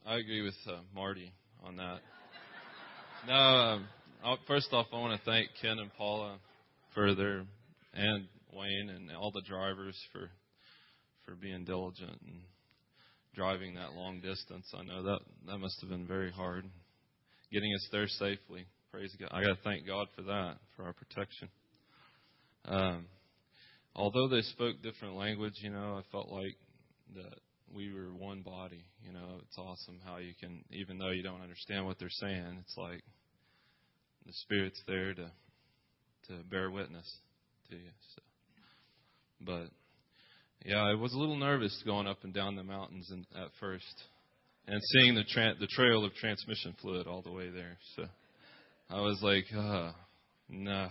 I 0.09 0.17
agree 0.17 0.41
with 0.41 0.55
uh, 0.67 0.79
Marty 0.95 1.31
on 1.63 1.75
that. 1.75 1.99
No, 3.27 3.35
um, 3.35 3.87
first 4.47 4.69
off, 4.71 4.87
I 4.91 4.95
want 4.97 5.19
to 5.19 5.23
thank 5.23 5.49
Ken 5.61 5.77
and 5.77 5.93
Paula 5.99 6.39
for 6.95 7.13
their 7.13 7.43
and 7.93 8.25
Wayne 8.51 8.89
and 8.89 9.11
all 9.15 9.29
the 9.29 9.43
drivers 9.47 9.95
for 10.11 10.31
for 11.25 11.35
being 11.35 11.63
diligent 11.63 12.19
and 12.25 12.41
driving 13.35 13.75
that 13.75 13.93
long 13.93 14.19
distance. 14.19 14.65
I 14.73 14.81
know 14.81 15.03
that 15.03 15.19
that 15.45 15.59
must 15.59 15.79
have 15.81 15.91
been 15.91 16.07
very 16.07 16.31
hard, 16.31 16.65
getting 17.51 17.71
us 17.75 17.87
there 17.91 18.07
safely. 18.07 18.65
Praise 18.91 19.15
God! 19.19 19.29
I 19.31 19.43
got 19.43 19.57
to 19.57 19.63
thank 19.63 19.85
God 19.85 20.07
for 20.15 20.23
that, 20.23 20.55
for 20.75 20.85
our 20.85 20.93
protection. 20.93 21.49
Um, 22.65 23.05
although 23.95 24.27
they 24.27 24.41
spoke 24.41 24.81
different 24.81 25.17
language, 25.17 25.53
you 25.61 25.69
know, 25.69 26.01
I 26.01 26.11
felt 26.11 26.29
like 26.29 26.55
that 27.13 27.35
we 27.73 27.93
were 27.93 28.13
one 28.13 28.41
body. 28.41 28.83
You 29.05 29.13
know, 29.13 29.39
it's 29.43 29.57
awesome 29.57 29.99
how 30.05 30.17
you 30.17 30.33
can, 30.39 30.63
even 30.71 30.97
though 30.97 31.11
you 31.11 31.23
don't 31.23 31.41
understand 31.41 31.85
what 31.85 31.99
they're 31.99 32.09
saying, 32.09 32.57
it's 32.61 32.77
like 32.77 33.03
the 34.25 34.33
Spirit's 34.33 34.81
there 34.87 35.13
to 35.13 35.31
to 36.27 36.43
bear 36.49 36.69
witness 36.69 37.11
to 37.69 37.75
you. 37.75 37.89
So. 38.15 38.21
But 39.41 39.69
yeah, 40.65 40.83
I 40.83 40.93
was 40.93 41.13
a 41.13 41.17
little 41.17 41.37
nervous 41.37 41.81
going 41.85 42.07
up 42.07 42.23
and 42.23 42.33
down 42.33 42.55
the 42.55 42.63
mountains 42.63 43.09
and, 43.11 43.25
at 43.35 43.49
first, 43.59 44.03
and 44.67 44.81
seeing 44.91 45.15
the 45.15 45.23
tra- 45.23 45.55
the 45.59 45.67
trail 45.67 46.03
of 46.03 46.13
transmission 46.15 46.75
fluid 46.81 47.07
all 47.07 47.21
the 47.21 47.31
way 47.31 47.49
there. 47.49 47.77
So 47.95 48.05
I 48.89 49.01
was 49.01 49.19
like, 49.21 49.45
uh, 49.55 49.91
nah, 50.49 50.89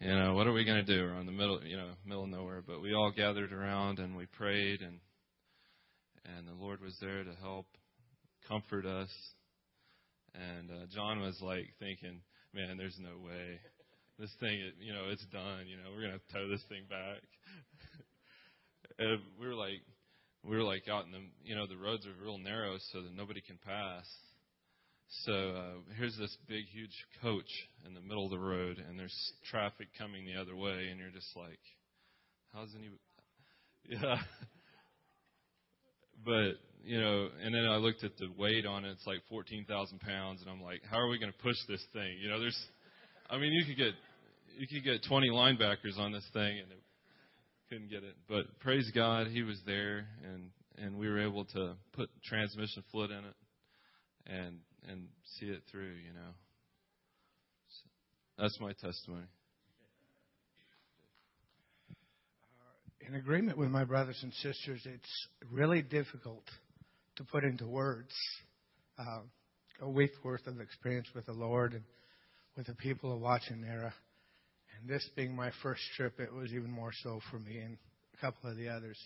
you 0.00 0.14
know, 0.14 0.34
what 0.34 0.46
are 0.46 0.52
we 0.52 0.64
to 0.64 0.82
do? 0.82 1.02
We're 1.02 1.20
in 1.20 1.26
the 1.26 1.32
middle, 1.32 1.62
you 1.64 1.76
know, 1.76 1.90
middle 2.06 2.24
of 2.24 2.30
nowhere. 2.30 2.62
But 2.66 2.80
we 2.80 2.94
all 2.94 3.12
gathered 3.14 3.52
around 3.52 3.98
and 3.98 4.16
we 4.16 4.26
prayed, 4.26 4.80
and 4.80 4.98
and 6.24 6.46
the 6.46 6.54
Lord 6.54 6.80
was 6.80 6.96
there 7.00 7.24
to 7.24 7.34
help 7.40 7.66
comfort 8.48 8.86
us. 8.86 9.10
And 10.34 10.70
uh, 10.70 10.86
John 10.94 11.20
was 11.20 11.38
like 11.40 11.68
thinking, 11.78 12.20
man, 12.52 12.76
there's 12.76 12.98
no 13.00 13.24
way 13.24 13.60
this 14.18 14.30
thing, 14.38 14.60
you 14.80 14.92
know, 14.92 15.06
it's 15.10 15.24
done. 15.26 15.66
You 15.66 15.76
know, 15.76 15.90
we're 15.94 16.02
gonna 16.02 16.22
tow 16.32 16.48
this 16.48 16.62
thing 16.68 16.84
back. 16.88 17.22
and 18.98 19.20
we 19.40 19.46
were 19.46 19.54
like, 19.54 19.82
we 20.44 20.56
were 20.56 20.62
like 20.62 20.88
out 20.88 21.06
in 21.06 21.12
the, 21.12 21.22
you 21.42 21.56
know, 21.56 21.66
the 21.66 21.76
roads 21.76 22.06
are 22.06 22.22
real 22.22 22.38
narrow 22.38 22.76
so 22.92 23.02
that 23.02 23.14
nobody 23.14 23.40
can 23.40 23.58
pass. 23.64 24.06
So 25.24 25.32
uh, 25.32 25.92
here's 25.96 26.16
this 26.18 26.36
big, 26.48 26.64
huge 26.72 26.94
coach 27.22 27.50
in 27.86 27.94
the 27.94 28.00
middle 28.00 28.24
of 28.24 28.30
the 28.30 28.38
road, 28.38 28.82
and 28.88 28.98
there's 28.98 29.32
traffic 29.50 29.88
coming 29.98 30.24
the 30.26 30.40
other 30.40 30.56
way, 30.56 30.88
and 30.90 30.98
you're 30.98 31.10
just 31.10 31.36
like, 31.36 31.60
how's 32.52 32.74
any? 32.76 32.90
Yeah. 33.86 34.16
But 36.24 36.60
you 36.84 37.00
know, 37.00 37.28
and 37.42 37.54
then 37.54 37.64
I 37.66 37.76
looked 37.76 38.04
at 38.04 38.16
the 38.18 38.28
weight 38.36 38.66
on 38.66 38.84
it; 38.84 38.90
it's 38.90 39.06
like 39.06 39.20
14,000 39.28 40.00
pounds, 40.00 40.42
and 40.42 40.50
I'm 40.50 40.60
like, 40.60 40.82
how 40.90 40.98
are 40.98 41.08
we 41.08 41.18
going 41.18 41.32
to 41.32 41.38
push 41.38 41.56
this 41.66 41.82
thing? 41.92 42.18
You 42.22 42.28
know, 42.28 42.40
there's 42.40 42.58
I 43.30 43.38
mean, 43.38 43.52
you 43.52 43.64
could 43.64 43.76
get 43.76 43.94
you 44.56 44.66
could 44.66 44.84
get 44.84 45.02
20 45.08 45.30
linebackers 45.30 45.98
on 45.98 46.12
this 46.12 46.26
thing 46.32 46.58
and 46.60 46.70
it 46.70 46.82
couldn't 47.68 47.90
get 47.90 48.04
it. 48.04 48.14
But 48.28 48.60
praise 48.60 48.90
God, 48.94 49.28
He 49.28 49.42
was 49.42 49.58
there, 49.66 50.06
and 50.22 50.50
and 50.78 50.98
we 50.98 51.08
were 51.08 51.20
able 51.20 51.44
to 51.46 51.74
put 51.92 52.10
transmission 52.24 52.84
fluid 52.90 53.10
in 53.10 53.18
it 53.18 53.36
and 54.26 54.58
and 54.88 55.08
see 55.38 55.46
it 55.46 55.62
through. 55.70 55.94
You 56.06 56.12
know, 56.12 56.30
so 57.68 58.42
that's 58.42 58.58
my 58.60 58.72
testimony. 58.72 59.26
In 63.06 63.16
agreement 63.16 63.58
with 63.58 63.68
my 63.68 63.84
brothers 63.84 64.18
and 64.22 64.32
sisters, 64.34 64.80
it's 64.86 65.28
really 65.52 65.82
difficult 65.82 66.44
to 67.16 67.24
put 67.24 67.44
into 67.44 67.66
words 67.66 68.14
uh, 68.98 69.20
a 69.82 69.88
week's 69.88 70.16
worth 70.24 70.46
of 70.46 70.58
experience 70.58 71.08
with 71.14 71.26
the 71.26 71.32
Lord 71.32 71.74
and 71.74 71.82
with 72.56 72.66
the 72.66 72.74
people 72.74 73.12
of 73.12 73.20
Huachinera. 73.20 73.92
And 74.78 74.88
this 74.88 75.06
being 75.16 75.36
my 75.36 75.50
first 75.62 75.82
trip, 75.96 76.18
it 76.18 76.32
was 76.32 76.52
even 76.52 76.70
more 76.70 76.92
so 77.02 77.20
for 77.30 77.38
me 77.38 77.58
and 77.58 77.76
a 78.14 78.20
couple 78.20 78.48
of 78.48 78.56
the 78.56 78.68
others. 78.68 78.98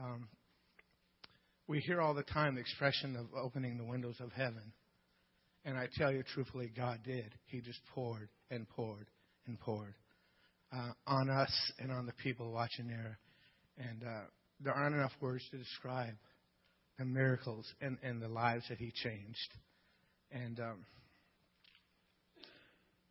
Um, 0.00 0.28
we 1.66 1.80
hear 1.80 2.00
all 2.00 2.14
the 2.14 2.22
time 2.22 2.54
the 2.54 2.62
expression 2.62 3.14
of 3.14 3.26
opening 3.38 3.76
the 3.76 3.84
windows 3.84 4.16
of 4.20 4.32
heaven. 4.32 4.72
And 5.66 5.76
I 5.76 5.88
tell 5.98 6.10
you 6.10 6.22
truthfully, 6.22 6.72
God 6.74 7.00
did. 7.04 7.34
He 7.46 7.60
just 7.60 7.80
poured 7.94 8.30
and 8.50 8.66
poured 8.70 9.06
and 9.46 9.60
poured 9.60 9.94
uh, 10.72 10.92
on 11.06 11.30
us 11.30 11.52
and 11.78 11.90
on 11.90 12.06
the 12.06 12.12
people 12.12 12.52
Huachinera. 12.52 13.16
And 13.78 14.02
uh, 14.02 14.24
there 14.60 14.72
aren't 14.72 14.94
enough 14.94 15.12
words 15.20 15.44
to 15.50 15.58
describe 15.58 16.14
the 16.98 17.04
miracles 17.04 17.66
and, 17.80 17.98
and 18.02 18.20
the 18.20 18.28
lives 18.28 18.64
that 18.68 18.78
He 18.78 18.92
changed. 18.94 19.54
And 20.32 20.58
um, 20.60 20.84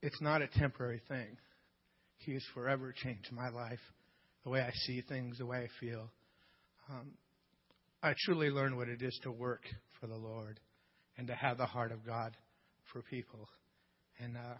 it's 0.01 0.21
not 0.21 0.41
a 0.41 0.47
temporary 0.47 1.01
thing. 1.07 1.37
He 2.17 2.33
has 2.33 2.43
forever 2.53 2.93
changed 2.95 3.31
my 3.31 3.49
life, 3.49 3.79
the 4.43 4.49
way 4.49 4.61
I 4.61 4.71
see 4.85 5.01
things, 5.01 5.37
the 5.37 5.45
way 5.45 5.59
I 5.59 5.67
feel. 5.79 6.09
um, 6.89 7.11
I 8.03 8.13
truly 8.25 8.49
learned 8.49 8.77
what 8.77 8.89
it 8.89 9.01
is 9.01 9.17
to 9.23 9.31
work 9.31 9.63
for 9.99 10.07
the 10.07 10.15
Lord 10.15 10.59
and 11.17 11.27
to 11.27 11.35
have 11.35 11.57
the 11.57 11.65
heart 11.65 11.91
of 11.91 12.05
God 12.05 12.35
for 12.91 13.01
people. 13.01 13.47
And 14.19 14.37
uh, 14.37 14.57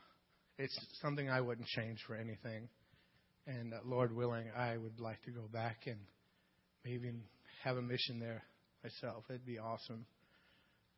it's 0.58 0.78
something 1.02 1.30
I 1.30 1.42
wouldn't 1.42 1.68
change 1.68 2.00
for 2.08 2.16
anything. 2.16 2.68
And 3.48 3.74
uh, 3.74 3.78
Lord 3.86 4.16
willing, 4.16 4.46
I 4.56 4.78
would 4.78 5.00
like 5.00 5.22
to 5.24 5.32
go 5.32 5.48
back 5.52 5.88
and 5.88 5.98
maybe 6.86 7.12
have 7.64 7.78
a 7.78 7.82
mission 7.82 8.20
there 8.20 8.44
myself. 8.84 9.24
It'd 9.30 9.46
be 9.46 9.58
awesome. 9.58 10.06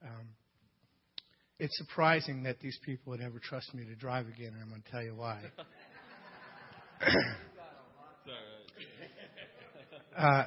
Um, 0.04 0.28
it's 1.60 1.78
surprising 1.78 2.44
that 2.44 2.60
these 2.60 2.78
people 2.86 3.12
would 3.12 3.22
ever 3.22 3.40
trust 3.40 3.74
me 3.74 3.86
to 3.86 3.96
drive 3.96 4.28
again, 4.28 4.52
and 4.54 4.62
I'm 4.62 4.70
going 4.70 4.82
to 4.82 4.92
tell 4.92 5.04
you 5.04 5.16
why. 5.16 5.42
uh, 10.18 10.44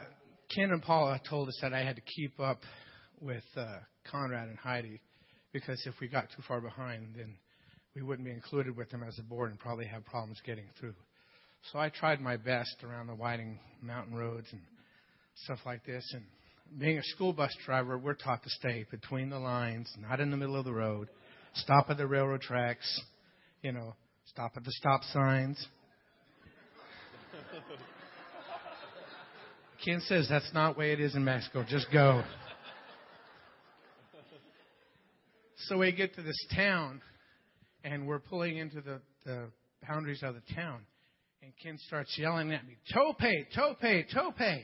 Ken 0.54 0.70
and 0.70 0.82
Paula 0.82 1.20
told 1.28 1.48
us 1.48 1.58
that 1.62 1.72
I 1.72 1.82
had 1.82 1.96
to 1.96 2.02
keep 2.02 2.38
up 2.40 2.62
with 3.20 3.44
uh, 3.56 3.78
Conrad 4.10 4.48
and 4.48 4.58
Heidi 4.58 5.00
because 5.52 5.82
if 5.86 5.94
we 6.00 6.08
got 6.08 6.28
too 6.34 6.42
far 6.46 6.60
behind, 6.60 7.14
then 7.16 7.36
we 7.94 8.02
wouldn't 8.02 8.26
be 8.26 8.32
included 8.32 8.76
with 8.76 8.90
them 8.90 9.02
as 9.02 9.18
a 9.18 9.22
board 9.22 9.50
and 9.50 9.58
probably 9.58 9.86
have 9.86 10.04
problems 10.04 10.40
getting 10.44 10.66
through. 10.78 10.94
So 11.70 11.78
I 11.78 11.90
tried 11.90 12.20
my 12.20 12.36
best 12.36 12.82
around 12.82 13.06
the 13.06 13.14
winding 13.14 13.58
mountain 13.80 14.16
roads 14.16 14.48
and 14.50 14.60
stuff 15.44 15.60
like 15.64 15.86
this. 15.86 16.04
And 16.12 16.24
being 16.80 16.98
a 16.98 17.02
school 17.04 17.32
bus 17.32 17.54
driver, 17.64 17.98
we're 17.98 18.14
taught 18.14 18.42
to 18.42 18.50
stay 18.50 18.84
between 18.90 19.30
the 19.30 19.38
lines, 19.38 19.92
not 20.00 20.20
in 20.20 20.30
the 20.30 20.36
middle 20.36 20.56
of 20.56 20.64
the 20.64 20.72
road, 20.72 21.08
stop 21.54 21.86
at 21.88 21.98
the 21.98 22.06
railroad 22.06 22.40
tracks, 22.40 23.00
you 23.62 23.70
know, 23.70 23.94
stop 24.26 24.52
at 24.56 24.64
the 24.64 24.72
stop 24.72 25.02
signs. 25.04 25.64
Ken 29.84 30.00
says 30.06 30.26
that's 30.28 30.52
not 30.52 30.74
the 30.74 30.80
way 30.80 30.92
it 30.92 31.00
is 31.00 31.14
in 31.14 31.24
Mexico. 31.24 31.64
Just 31.68 31.86
go. 31.92 32.22
So 35.68 35.78
we 35.78 35.92
get 35.92 36.16
to 36.16 36.22
this 36.22 36.46
town, 36.56 37.00
and 37.84 38.06
we're 38.06 38.18
pulling 38.18 38.56
into 38.56 38.80
the, 38.80 39.00
the 39.24 39.44
boundaries 39.86 40.22
of 40.24 40.34
the 40.34 40.42
town. 40.54 40.80
And 41.42 41.52
Ken 41.60 41.76
starts 41.86 42.16
yelling 42.16 42.52
at 42.52 42.64
me, 42.64 42.76
Tope, 42.94 43.18
Tope, 43.54 44.06
Tope. 44.14 44.62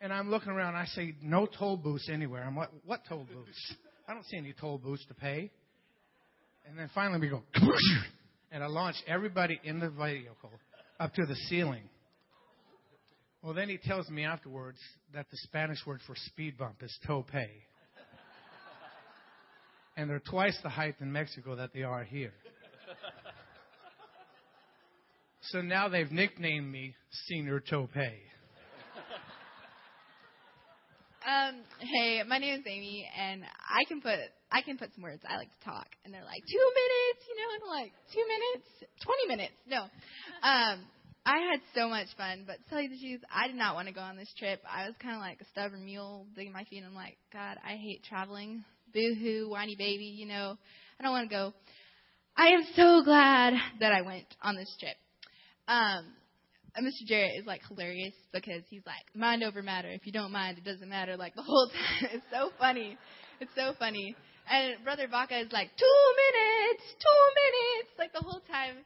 And 0.00 0.12
I'm 0.12 0.28
looking 0.28 0.50
around. 0.50 0.74
I 0.74 0.86
say, 0.86 1.14
no 1.22 1.46
toll 1.46 1.76
booths 1.76 2.10
anywhere. 2.12 2.42
I'm 2.44 2.56
like, 2.56 2.70
what 2.84 3.02
toll 3.08 3.26
booths? 3.32 3.74
I 4.08 4.12
don't 4.12 4.24
see 4.26 4.36
any 4.36 4.52
toll 4.52 4.78
booths 4.78 5.04
to 5.06 5.14
pay. 5.14 5.52
And 6.68 6.78
then 6.78 6.90
finally 6.94 7.20
we 7.20 7.28
go, 7.28 7.42
and 8.52 8.64
I 8.64 8.66
launch 8.66 8.96
everybody 9.06 9.60
in 9.62 9.78
the 9.78 9.88
vehicle 9.88 10.50
up 10.98 11.14
to 11.14 11.26
the 11.26 11.36
ceiling. 11.48 11.84
Well, 13.42 13.54
then 13.54 13.68
he 13.68 13.78
tells 13.78 14.08
me 14.08 14.24
afterwards 14.24 14.78
that 15.12 15.26
the 15.30 15.36
Spanish 15.42 15.78
word 15.86 16.00
for 16.06 16.16
speed 16.16 16.58
bump 16.58 16.82
is 16.82 16.96
tope. 17.06 17.30
and 19.96 20.10
they're 20.10 20.18
twice 20.18 20.58
the 20.62 20.70
height 20.70 20.96
in 21.00 21.12
Mexico 21.12 21.54
that 21.56 21.72
they 21.72 21.82
are 21.82 22.02
here. 22.02 22.32
So 25.50 25.60
now 25.60 25.88
they've 25.88 26.10
nicknamed 26.10 26.70
me 26.70 26.94
Senior 27.26 27.60
Tope. 27.60 27.90
Um, 31.24 31.62
hey, 31.80 32.22
my 32.26 32.36
name 32.38 32.60
is 32.60 32.66
Amy, 32.66 33.08
and 33.18 33.44
I 33.44 33.84
can 33.88 34.02
put 34.02 34.18
I 34.52 34.60
can 34.60 34.76
put 34.76 34.92
some 34.94 35.02
words. 35.02 35.22
I 35.26 35.36
like 35.36 35.48
to 35.48 35.64
talk, 35.64 35.86
and 36.04 36.12
they're 36.12 36.24
like 36.24 36.42
two 36.44 36.58
minutes, 36.58 37.24
you 37.28 37.36
know, 37.36 37.48
and 37.54 37.62
I'm 37.62 37.82
like 37.82 37.92
two 38.12 38.24
minutes, 38.28 38.68
twenty 39.02 39.26
minutes. 39.28 39.54
No, 39.66 39.84
um, 40.42 40.84
I 41.24 41.38
had 41.50 41.60
so 41.74 41.88
much 41.88 42.08
fun, 42.18 42.44
but 42.46 42.56
to 42.56 42.64
tell 42.68 42.80
you 42.80 42.90
the 42.90 42.98
truth, 43.00 43.22
I 43.34 43.46
did 43.46 43.56
not 43.56 43.74
want 43.74 43.88
to 43.88 43.94
go 43.94 44.02
on 44.02 44.16
this 44.16 44.32
trip. 44.38 44.60
I 44.70 44.86
was 44.86 44.94
kind 45.00 45.14
of 45.14 45.22
like 45.22 45.40
a 45.40 45.46
stubborn 45.46 45.84
mule, 45.84 46.26
digging 46.36 46.52
my 46.52 46.64
feet. 46.64 46.78
And 46.78 46.86
I'm 46.88 46.94
like, 46.94 47.16
God, 47.32 47.56
I 47.64 47.76
hate 47.76 48.04
traveling. 48.04 48.64
Boo 48.92 49.14
hoo, 49.18 49.48
whiny 49.48 49.76
baby, 49.76 50.04
you 50.04 50.26
know, 50.26 50.58
I 51.00 51.02
don't 51.02 51.12
want 51.12 51.28
to 51.30 51.34
go. 51.34 51.54
I 52.36 52.48
am 52.48 52.64
so 52.76 53.02
glad 53.02 53.54
that 53.80 53.92
I 53.92 54.02
went 54.02 54.26
on 54.42 54.56
this 54.56 54.74
trip. 54.78 54.96
Um, 55.68 56.12
Mr. 56.82 57.06
Jarrett 57.06 57.38
is 57.38 57.46
like 57.46 57.62
hilarious 57.68 58.14
because 58.32 58.62
he's 58.68 58.82
like 58.84 59.04
mind 59.14 59.42
over 59.44 59.62
matter. 59.62 59.88
If 59.90 60.06
you 60.06 60.12
don't 60.12 60.32
mind, 60.32 60.58
it 60.58 60.64
doesn't 60.64 60.88
matter. 60.88 61.16
Like 61.16 61.34
the 61.34 61.42
whole 61.42 61.68
time, 62.00 62.10
it's 62.12 62.26
so 62.32 62.50
funny. 62.58 62.98
It's 63.40 63.52
so 63.54 63.74
funny. 63.78 64.16
And 64.50 64.82
Brother 64.84 65.08
Baca 65.08 65.38
is 65.38 65.52
like 65.52 65.70
two 65.78 66.00
minutes, 66.18 66.84
two 66.98 67.22
minutes, 67.38 67.90
like 67.98 68.12
the 68.12 68.20
whole 68.20 68.42
time. 68.50 68.84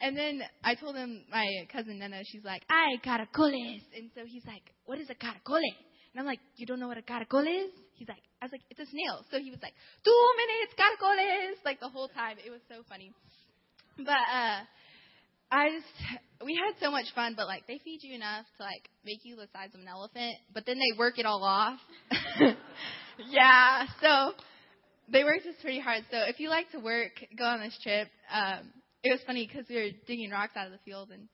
And 0.00 0.16
then 0.16 0.42
I 0.62 0.74
told 0.74 0.94
him, 0.94 1.24
my 1.30 1.46
cousin 1.72 1.98
Nana, 1.98 2.22
she's 2.24 2.44
like, 2.44 2.62
ay, 2.70 2.98
caracoles. 3.02 3.82
And 3.96 4.10
so 4.14 4.22
he's 4.26 4.44
like, 4.46 4.62
what 4.86 4.98
is 4.98 5.10
a 5.10 5.14
caracole? 5.14 5.56
And 5.58 6.20
I'm 6.20 6.26
like, 6.26 6.38
you 6.56 6.66
don't 6.66 6.78
know 6.78 6.86
what 6.86 6.98
a 6.98 7.02
caracole 7.02 7.46
is? 7.46 7.70
He's 7.94 8.08
like, 8.08 8.22
I 8.40 8.44
was 8.46 8.52
like, 8.52 8.62
it's 8.70 8.78
a 8.78 8.86
snail. 8.86 9.24
So 9.30 9.38
he 9.38 9.50
was 9.50 9.58
like, 9.60 9.74
two 10.04 10.24
minutes, 10.38 10.74
caracoles, 10.78 11.64
like 11.64 11.80
the 11.80 11.88
whole 11.88 12.08
time. 12.08 12.36
It 12.44 12.50
was 12.50 12.60
so 12.68 12.82
funny. 12.88 13.12
But, 13.98 14.22
uh, 14.30 14.60
I 15.50 15.70
just, 15.70 15.86
we 16.44 16.54
had 16.54 16.74
so 16.80 16.90
much 16.90 17.06
fun, 17.14 17.34
but 17.36 17.46
like, 17.46 17.66
they 17.66 17.80
feed 17.84 18.00
you 18.02 18.14
enough 18.14 18.44
to 18.58 18.62
like 18.62 18.88
make 19.04 19.24
you 19.24 19.36
the 19.36 19.48
size 19.52 19.70
of 19.74 19.80
an 19.80 19.88
elephant, 19.88 20.36
but 20.52 20.66
then 20.66 20.78
they 20.78 20.98
work 20.98 21.18
it 21.18 21.26
all 21.26 21.42
off. 21.42 21.78
yeah, 23.30 23.86
so 24.00 24.32
they 25.10 25.24
worked 25.24 25.46
us 25.46 25.54
pretty 25.62 25.80
hard. 25.80 26.04
So 26.10 26.18
if 26.28 26.38
you 26.38 26.50
like 26.50 26.70
to 26.72 26.78
work, 26.78 27.12
go 27.36 27.44
on 27.44 27.60
this 27.60 27.78
trip. 27.82 28.08
Um, 28.32 28.72
it 29.02 29.10
was 29.10 29.20
funny 29.26 29.46
because 29.46 29.68
we 29.68 29.76
were 29.76 29.90
digging 30.06 30.30
rocks 30.30 30.52
out 30.56 30.66
of 30.66 30.72
the 30.72 30.82
field, 30.84 31.10
and 31.10 31.28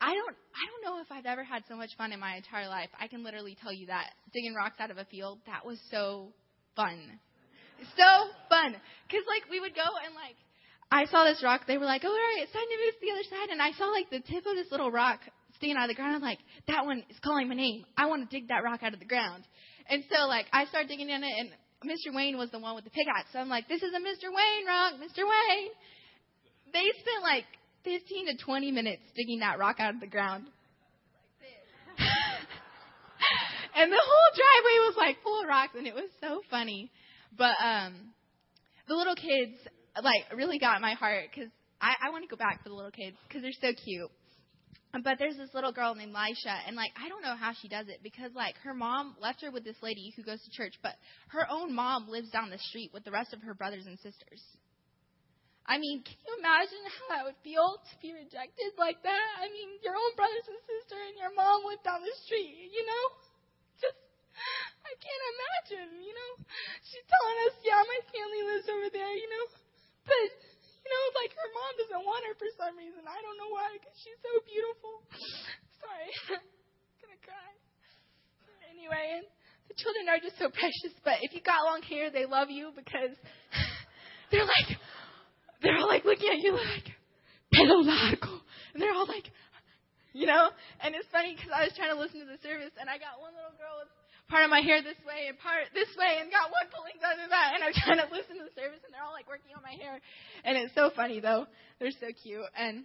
I 0.00 0.14
don't 0.14 0.36
I 0.36 0.64
don't 0.68 0.84
know 0.84 1.00
if 1.00 1.10
I've 1.10 1.26
ever 1.26 1.44
had 1.44 1.62
so 1.68 1.76
much 1.76 1.90
fun 1.96 2.12
in 2.12 2.20
my 2.20 2.36
entire 2.36 2.68
life. 2.68 2.90
I 3.00 3.08
can 3.08 3.24
literally 3.24 3.56
tell 3.60 3.72
you 3.72 3.86
that 3.86 4.10
digging 4.32 4.54
rocks 4.54 4.76
out 4.78 4.90
of 4.90 4.98
a 4.98 5.04
field 5.06 5.38
that 5.46 5.64
was 5.64 5.78
so 5.90 6.32
fun, 6.76 7.18
so 7.96 8.10
fun. 8.48 8.76
Because 9.06 9.24
like 9.26 9.48
we 9.50 9.60
would 9.60 9.74
go 9.74 9.86
and 10.04 10.14
like 10.14 10.36
I 10.90 11.04
saw 11.06 11.24
this 11.24 11.42
rock. 11.42 11.66
They 11.66 11.78
were 11.78 11.84
like, 11.84 12.02
"Oh, 12.04 12.08
all 12.08 12.14
right, 12.14 12.42
it's 12.42 12.52
time 12.52 12.64
to 12.64 12.78
move 12.84 12.94
to 12.94 13.00
the 13.00 13.12
other 13.12 13.28
side," 13.28 13.50
and 13.50 13.60
I 13.60 13.72
saw 13.72 13.86
like 13.86 14.10
the 14.10 14.20
tip 14.20 14.46
of 14.46 14.56
this 14.56 14.70
little 14.70 14.90
rock 14.90 15.20
sticking 15.56 15.76
out 15.76 15.84
of 15.84 15.88
the 15.88 15.94
ground. 15.94 16.16
I'm 16.16 16.22
like, 16.22 16.40
"That 16.66 16.86
one 16.86 17.04
is 17.10 17.18
calling 17.20 17.48
my 17.48 17.54
name. 17.54 17.84
I 17.96 18.06
want 18.06 18.28
to 18.28 18.34
dig 18.34 18.48
that 18.48 18.64
rock 18.64 18.82
out 18.82 18.94
of 18.94 19.00
the 19.00 19.06
ground." 19.06 19.44
And 19.88 20.04
so 20.10 20.26
like 20.26 20.46
I 20.52 20.64
started 20.66 20.88
digging 20.88 21.10
in 21.10 21.22
it, 21.22 21.34
and 21.38 21.50
Mr. 21.84 22.14
Wayne 22.14 22.38
was 22.38 22.50
the 22.50 22.58
one 22.58 22.74
with 22.74 22.84
the 22.84 22.90
pickaxe. 22.90 23.32
So 23.32 23.38
I'm 23.38 23.48
like, 23.48 23.68
"This 23.68 23.82
is 23.82 23.92
a 23.92 24.00
Mr. 24.00 24.32
Wayne 24.32 24.66
rock, 24.66 24.94
Mr. 24.94 25.24
Wayne." 25.28 25.70
they 26.72 26.84
spent 27.00 27.22
like 27.22 27.44
15 27.84 28.26
to 28.26 28.36
20 28.44 28.72
minutes 28.72 29.02
digging 29.16 29.40
that 29.40 29.58
rock 29.58 29.80
out 29.80 29.94
of 29.94 30.00
the 30.00 30.06
ground. 30.06 30.46
and 33.74 33.92
the 33.92 34.02
whole 34.02 34.30
driveway 34.34 34.78
was 34.86 34.94
like 34.96 35.22
full 35.22 35.42
of 35.42 35.48
rocks 35.48 35.74
and 35.76 35.86
it 35.86 35.94
was 35.94 36.10
so 36.20 36.42
funny. 36.50 36.90
But 37.36 37.54
um 37.62 38.12
the 38.86 38.94
little 38.94 39.14
kids 39.14 39.56
like 40.04 40.32
really 40.34 40.58
got 40.58 40.80
my 40.80 40.94
heart 40.94 41.32
cuz 41.34 41.48
I 41.80 41.94
I 42.02 42.10
want 42.10 42.24
to 42.24 42.28
go 42.28 42.36
back 42.36 42.62
for 42.62 42.68
the 42.68 42.74
little 42.74 42.90
kids 42.90 43.16
cuz 43.30 43.42
they're 43.42 43.52
so 43.60 43.72
cute. 43.72 44.10
But 44.92 45.18
there's 45.18 45.36
this 45.36 45.52
little 45.52 45.70
girl 45.70 45.94
named 45.94 46.14
Lisha, 46.14 46.56
and 46.66 46.74
like 46.74 46.92
I 46.96 47.08
don't 47.08 47.22
know 47.22 47.36
how 47.36 47.52
she 47.52 47.68
does 47.68 47.88
it 47.88 48.02
because 48.02 48.32
like 48.34 48.56
her 48.64 48.72
mom 48.72 49.16
left 49.20 49.42
her 49.42 49.50
with 49.50 49.62
this 49.62 49.76
lady 49.82 50.12
who 50.16 50.22
goes 50.22 50.42
to 50.42 50.50
church, 50.50 50.74
but 50.82 50.96
her 51.28 51.46
own 51.50 51.74
mom 51.74 52.08
lives 52.08 52.30
down 52.30 52.48
the 52.50 52.58
street 52.58 52.90
with 52.92 53.04
the 53.04 53.10
rest 53.10 53.34
of 53.34 53.42
her 53.42 53.54
brothers 53.54 53.86
and 53.86 53.98
sisters. 53.98 54.42
I 55.68 55.76
mean, 55.76 56.00
can 56.00 56.16
you 56.24 56.32
imagine 56.40 56.80
how 56.88 57.04
that 57.12 57.28
would 57.28 57.36
feel 57.44 57.76
to 57.76 57.94
be 58.00 58.16
rejected 58.16 58.72
like 58.80 59.04
that? 59.04 59.28
I 59.36 59.52
mean, 59.52 59.76
your 59.84 59.92
own 59.92 60.12
brothers 60.16 60.48
and 60.48 60.56
sister 60.64 60.96
and 60.96 61.12
your 61.20 61.28
mom 61.36 61.68
live 61.68 61.84
down 61.84 62.00
the 62.00 62.16
street, 62.24 62.72
you 62.72 62.88
know? 62.88 63.04
Just, 63.76 64.00
I 64.88 64.92
can't 64.96 65.24
imagine, 65.36 66.00
you 66.00 66.16
know? 66.16 66.32
She's 66.88 67.04
telling 67.04 67.38
us, 67.52 67.54
yeah, 67.60 67.84
my 67.84 68.00
family 68.08 68.42
lives 68.48 68.66
over 68.72 68.88
there, 68.96 69.12
you 69.12 69.28
know? 69.28 69.67
But, 70.08 70.32
you 70.80 70.88
know, 70.88 71.04
like 71.20 71.32
her 71.36 71.50
mom 71.52 71.72
doesn't 71.76 72.04
want 72.08 72.22
her 72.24 72.34
for 72.40 72.48
some 72.56 72.74
reason. 72.80 73.04
I 73.04 73.20
don't 73.20 73.36
know 73.36 73.52
why, 73.52 73.76
because 73.76 73.96
she's 74.00 74.16
so 74.24 74.32
beautiful. 74.48 75.04
Sorry. 75.84 76.10
I'm 76.32 76.44
gonna 77.04 77.20
cry. 77.20 77.50
Anyway, 78.72 79.20
and 79.20 79.26
the 79.68 79.76
children 79.76 80.08
are 80.08 80.16
just 80.16 80.40
so 80.40 80.48
precious, 80.48 80.96
but 81.04 81.20
if 81.20 81.36
you 81.36 81.44
got 81.44 81.68
long 81.68 81.84
hair, 81.84 82.08
they 82.08 82.24
love 82.24 82.48
you 82.48 82.72
because 82.72 83.12
they're 84.32 84.48
like, 84.48 84.80
they're 85.60 85.76
all 85.76 85.88
like 85.88 86.08
looking 86.08 86.32
at 86.32 86.40
you 86.40 86.56
like, 86.56 86.88
pelo 87.52 87.84
largo. 87.84 88.40
And 88.72 88.80
they're 88.80 88.96
all 88.96 89.08
like, 89.08 89.28
you 90.16 90.24
know? 90.24 90.50
And 90.80 90.94
it's 90.94 91.08
funny 91.12 91.36
because 91.36 91.52
I 91.52 91.68
was 91.68 91.74
trying 91.76 91.92
to 91.92 92.00
listen 92.00 92.20
to 92.24 92.28
the 92.28 92.40
service 92.40 92.72
and 92.80 92.88
I 92.88 92.96
got 92.96 93.20
one 93.20 93.36
little 93.36 93.52
girl 93.60 93.84
with 93.84 93.92
part 94.28 94.44
of 94.44 94.50
my 94.52 94.60
hair 94.60 94.84
this 94.84 95.00
way 95.08 95.28
and 95.28 95.36
part 95.40 95.68
this 95.72 95.88
way 95.96 96.20
and 96.20 96.30
got 96.30 96.52
one 96.52 96.68
pulling 96.68 97.00
down 97.00 97.16
to 97.16 97.28
that 97.32 97.56
and 97.56 97.64
I'm 97.64 97.72
trying 97.72 98.00
to 98.00 98.08
listen 98.12 98.36
to 98.36 98.44
the 98.44 98.54
service 98.54 98.80
and 98.84 98.92
they're 98.92 99.04
all 99.04 99.16
like 99.16 99.28
working 99.28 99.56
on 99.56 99.64
my 99.64 99.76
hair. 99.76 100.00
And 100.44 100.56
it's 100.56 100.74
so 100.76 100.92
funny 100.94 101.20
though. 101.20 101.48
They're 101.80 101.96
so 101.96 102.12
cute. 102.12 102.44
And 102.56 102.84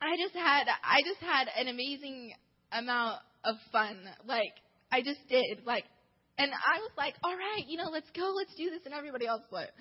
I 0.00 0.16
just 0.20 0.34
had, 0.34 0.68
I 0.68 1.00
just 1.06 1.20
had 1.20 1.48
an 1.56 1.68
amazing 1.68 2.34
amount 2.72 3.22
of 3.44 3.56
fun. 3.70 4.02
Like, 4.26 4.52
I 4.90 5.00
just 5.00 5.20
did. 5.28 5.64
Like, 5.64 5.84
and 6.38 6.50
I 6.50 6.80
was 6.80 6.90
like, 6.96 7.14
all 7.22 7.36
right, 7.36 7.64
you 7.66 7.78
know, 7.78 7.88
let's 7.90 8.10
go, 8.10 8.34
let's 8.34 8.52
do 8.56 8.70
this. 8.70 8.82
And 8.84 8.94
everybody 8.94 9.26
else 9.26 9.42
was 9.50 9.64
like, 9.64 9.72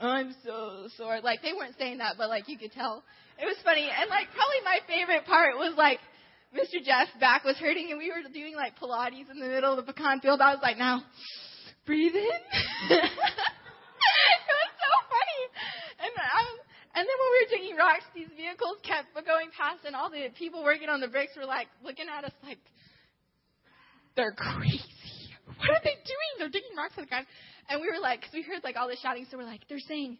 I'm 0.00 0.34
so 0.44 0.88
sore. 0.96 1.20
Like 1.22 1.40
they 1.40 1.52
weren't 1.56 1.78
saying 1.78 1.98
that, 1.98 2.16
but 2.18 2.28
like 2.28 2.48
you 2.48 2.58
could 2.58 2.72
tell. 2.72 3.02
It 3.40 3.46
was 3.46 3.56
funny. 3.64 3.88
And 3.88 4.10
like 4.10 4.28
probably 4.34 4.60
my 4.64 4.80
favorite 4.84 5.24
part 5.24 5.56
was 5.56 5.72
like 5.76 6.00
Mr. 6.56 6.82
Jeff's 6.82 7.12
back 7.20 7.44
was 7.44 7.56
hurting, 7.56 7.88
and 7.90 7.98
we 7.98 8.10
were 8.10 8.24
doing 8.32 8.56
like 8.56 8.78
Pilates 8.80 9.30
in 9.30 9.38
the 9.38 9.46
middle 9.46 9.78
of 9.78 9.84
the 9.84 9.92
pecan 9.92 10.20
field. 10.20 10.40
I 10.40 10.52
was 10.54 10.60
like, 10.62 10.78
now, 10.78 11.04
breathe 11.84 12.16
in. 12.16 12.40
it 12.90 13.02
was 14.50 14.72
so 14.80 14.92
funny. 15.12 15.42
And 16.00 16.12
and 16.96 17.04
then 17.04 17.16
when 17.20 17.30
we 17.36 17.38
were 17.44 17.52
taking 17.52 17.76
rocks, 17.76 18.08
these 18.16 18.32
vehicles 18.32 18.80
kept 18.80 19.12
going 19.28 19.52
past, 19.52 19.84
and 19.84 19.92
all 19.92 20.08
the 20.08 20.32
people 20.32 20.64
working 20.64 20.88
on 20.88 21.04
the 21.04 21.12
bricks 21.12 21.36
were 21.36 21.44
like 21.44 21.68
looking 21.84 22.08
at 22.08 22.24
us 22.24 22.32
like, 22.40 22.56
they're 24.16 24.32
crazy. 24.32 25.28
What 25.60 25.76
are 25.76 25.84
they 25.84 25.92
doing? 25.92 26.32
They're 26.40 26.48
digging 26.48 26.72
rocks 26.72 26.96
at 26.96 27.04
the 27.04 27.12
ground. 27.12 27.28
And 27.68 27.84
we 27.84 27.92
were 27.92 28.00
like, 28.00 28.24
because 28.24 28.32
we 28.32 28.40
heard 28.40 28.64
like 28.64 28.80
all 28.80 28.88
the 28.88 28.96
shouting, 28.96 29.28
so 29.28 29.36
we're 29.36 29.44
like, 29.44 29.68
they're 29.68 29.84
saying, 29.84 30.16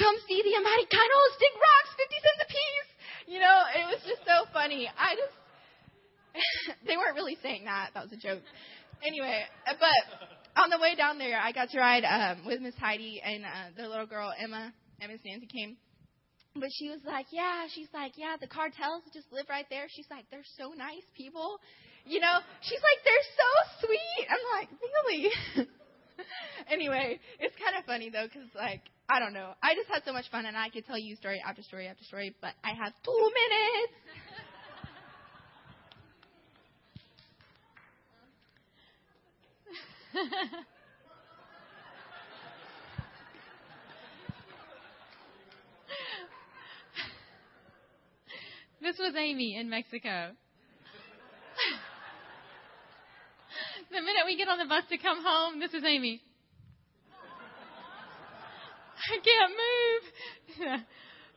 come 0.00 0.16
see 0.24 0.40
the 0.40 0.56
Americanos 0.56 1.32
dig 1.36 1.54
rocks, 1.60 1.92
50 1.92 2.24
cents 2.24 2.40
a 2.40 2.48
piece. 2.48 2.90
You 3.36 3.38
know, 3.44 3.58
it 3.76 3.84
was 3.92 4.00
just 4.08 4.24
so 4.24 4.48
funny. 4.56 4.88
I 4.96 5.12
just, 5.20 5.36
they 6.86 6.96
weren't 6.96 7.14
really 7.14 7.36
saying 7.42 7.64
that. 7.64 7.90
That 7.94 8.04
was 8.04 8.12
a 8.12 8.16
joke. 8.16 8.42
Anyway, 9.04 9.42
but 9.66 10.30
on 10.56 10.70
the 10.70 10.78
way 10.78 10.94
down 10.94 11.18
there, 11.18 11.38
I 11.38 11.52
got 11.52 11.70
to 11.70 11.78
ride 11.78 12.04
um, 12.04 12.46
with 12.46 12.60
Miss 12.60 12.74
Heidi 12.76 13.20
and 13.24 13.44
uh, 13.44 13.76
their 13.76 13.88
little 13.88 14.06
girl 14.06 14.32
Emma. 14.38 14.72
And 15.00 15.12
Miss 15.12 15.20
Nancy 15.24 15.46
came. 15.46 15.76
But 16.54 16.70
she 16.78 16.88
was 16.88 17.00
like, 17.04 17.26
yeah, 17.32 17.66
she's 17.74 17.88
like, 17.92 18.12
yeah, 18.16 18.36
the 18.40 18.46
cartels 18.46 19.02
just 19.12 19.26
live 19.32 19.46
right 19.50 19.66
there. 19.70 19.86
She's 19.90 20.06
like, 20.08 20.24
they're 20.30 20.46
so 20.56 20.70
nice 20.70 21.02
people. 21.16 21.58
You 22.06 22.20
know, 22.20 22.38
she's 22.62 22.78
like, 22.78 23.00
they're 23.02 23.28
so 23.34 23.86
sweet. 23.86 24.26
I'm 24.30 24.44
like, 24.54 24.68
really? 24.78 25.66
anyway, 26.70 27.18
it's 27.40 27.56
kind 27.56 27.76
of 27.76 27.84
funny 27.86 28.10
though, 28.10 28.26
because 28.30 28.48
like 28.54 28.82
I 29.08 29.20
don't 29.20 29.34
know, 29.34 29.52
I 29.62 29.74
just 29.74 29.88
had 29.88 30.02
so 30.04 30.12
much 30.12 30.30
fun, 30.30 30.46
and 30.46 30.56
I 30.56 30.70
could 30.70 30.86
tell 30.86 30.98
you 30.98 31.16
story 31.16 31.42
after 31.44 31.62
story 31.62 31.88
after 31.88 32.04
story, 32.04 32.34
but 32.40 32.54
I 32.62 32.72
have 32.72 32.92
two 33.04 33.12
minutes. 33.12 33.92
this 48.80 48.96
was 48.98 49.14
Amy 49.18 49.56
in 49.58 49.68
Mexico. 49.68 50.30
the 53.90 54.00
minute 54.00 54.22
we 54.24 54.36
get 54.36 54.46
on 54.48 54.58
the 54.58 54.66
bus 54.66 54.84
to 54.90 54.98
come 54.98 55.20
home, 55.24 55.58
this 55.58 55.74
is 55.74 55.82
Amy. 55.84 56.20
I 59.12 59.18
can't 59.18 59.50
move. 59.50 60.02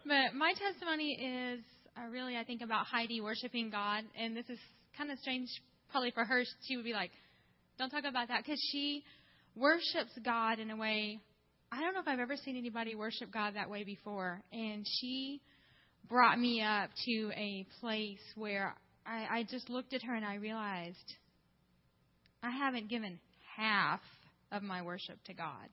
but 0.05 0.35
my 0.37 0.53
testimony 0.53 1.13
is 1.13 1.61
uh, 1.97 2.05
really, 2.11 2.37
I 2.37 2.43
think, 2.43 2.61
about 2.61 2.85
Heidi 2.85 3.21
worshiping 3.21 3.71
God. 3.71 4.03
And 4.19 4.37
this 4.37 4.47
is 4.49 4.59
kind 4.95 5.09
of 5.09 5.17
strange, 5.19 5.49
probably 5.89 6.11
for 6.11 6.25
her. 6.25 6.43
She 6.67 6.75
would 6.75 6.85
be 6.85 6.93
like, 6.93 7.09
don't 7.77 7.89
talk 7.89 8.03
about 8.07 8.29
that. 8.29 8.43
Because 8.43 8.61
she 8.71 9.03
worships 9.55 10.11
God 10.23 10.59
in 10.59 10.69
a 10.71 10.75
way, 10.75 11.19
I 11.71 11.81
don't 11.81 11.93
know 11.93 12.01
if 12.01 12.07
I've 12.07 12.19
ever 12.19 12.35
seen 12.37 12.57
anybody 12.57 12.95
worship 12.95 13.31
God 13.31 13.55
that 13.55 13.69
way 13.69 13.83
before. 13.83 14.41
And 14.51 14.85
she 14.99 15.41
brought 16.07 16.39
me 16.39 16.61
up 16.61 16.89
to 17.05 17.31
a 17.35 17.65
place 17.81 18.21
where 18.35 18.75
I, 19.05 19.39
I 19.39 19.45
just 19.49 19.69
looked 19.69 19.93
at 19.93 20.03
her 20.03 20.15
and 20.15 20.25
I 20.25 20.35
realized 20.35 20.97
I 22.43 22.51
haven't 22.51 22.89
given 22.89 23.19
half 23.55 24.01
of 24.51 24.63
my 24.63 24.81
worship 24.81 25.17
to 25.25 25.33
God. 25.33 25.67